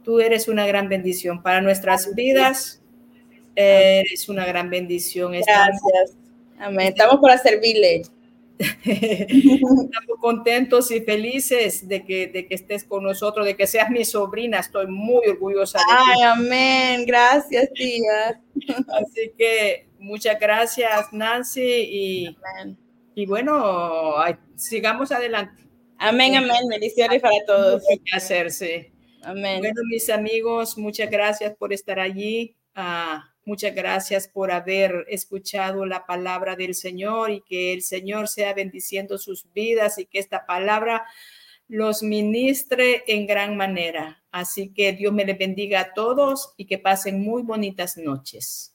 tú 0.04 0.20
eres 0.20 0.48
una 0.48 0.66
gran 0.66 0.88
bendición 0.90 1.42
para 1.42 1.62
nuestras 1.62 2.14
vidas. 2.16 2.82
Eres 3.56 4.28
una 4.30 4.46
gran 4.46 4.70
bendición. 4.70 5.32
Gracias. 5.32 6.18
Amén. 6.60 6.88
Estamos 6.90 7.20
para 7.22 7.38
servirle. 7.38 8.04
Estamos 8.58 10.20
contentos 10.22 10.92
y 10.92 11.02
felices 11.02 11.88
de 11.88 12.06
que, 12.06 12.28
de 12.28 12.48
que 12.48 12.56
estés 12.56 12.84
con 12.84 13.04
nosotros, 13.04 13.46
de 13.46 13.56
que 13.56 13.68
seas 13.68 13.90
mi 13.90 14.06
sobrina. 14.06 14.60
Estoy 14.60 14.88
muy 14.88 15.28
orgullosa 15.28 15.80
de 15.80 15.84
Ay, 15.90 16.22
amén. 16.24 17.06
Gracias, 17.06 17.70
tía. 17.74 18.42
Así 18.88 19.32
que 19.38 19.88
muchas 20.00 20.40
gracias, 20.40 21.12
Nancy. 21.12 21.62
Y, 21.62 22.38
y 23.16 23.26
bueno, 23.26 24.16
sigamos 24.56 25.12
adelante. 25.12 25.64
Amén, 25.98 26.36
amén. 26.36 26.68
Bendiciones 26.70 27.22
para 27.22 27.36
todos. 27.48 27.82
que 27.88 28.16
hacerse. 28.16 28.92
Amén. 29.24 29.60
Bueno, 29.60 29.82
mis 29.90 30.10
amigos, 30.10 30.78
muchas 30.78 31.10
gracias 31.10 31.56
por 31.56 31.72
estar 31.72 32.00
allí. 32.00 32.58
Ah, 32.76 33.34
muchas 33.46 33.74
gracias 33.74 34.28
por 34.28 34.52
haber 34.52 35.06
escuchado 35.08 35.86
la 35.86 36.06
palabra 36.06 36.58
del 36.58 36.76
Señor 36.76 37.32
y 37.32 37.42
que 37.42 37.74
el 37.74 37.82
Señor 37.82 38.28
sea 38.28 38.54
bendiciendo 38.54 39.18
sus 39.18 39.52
vidas 39.54 39.98
y 39.98 40.06
que 40.06 40.20
esta 40.20 40.46
palabra 40.46 41.06
los 41.68 42.04
ministre 42.04 43.04
en 43.08 43.26
gran 43.26 43.56
manera. 43.56 44.24
Así 44.32 44.74
que 44.74 44.92
Dios 44.92 45.14
me 45.14 45.26
le 45.26 45.34
bendiga 45.34 45.80
a 45.80 45.94
todos 45.94 46.54
y 46.58 46.66
que 46.66 46.78
pasen 46.78 47.22
muy 47.22 47.44
bonitas 47.44 47.98
noches. 47.98 48.75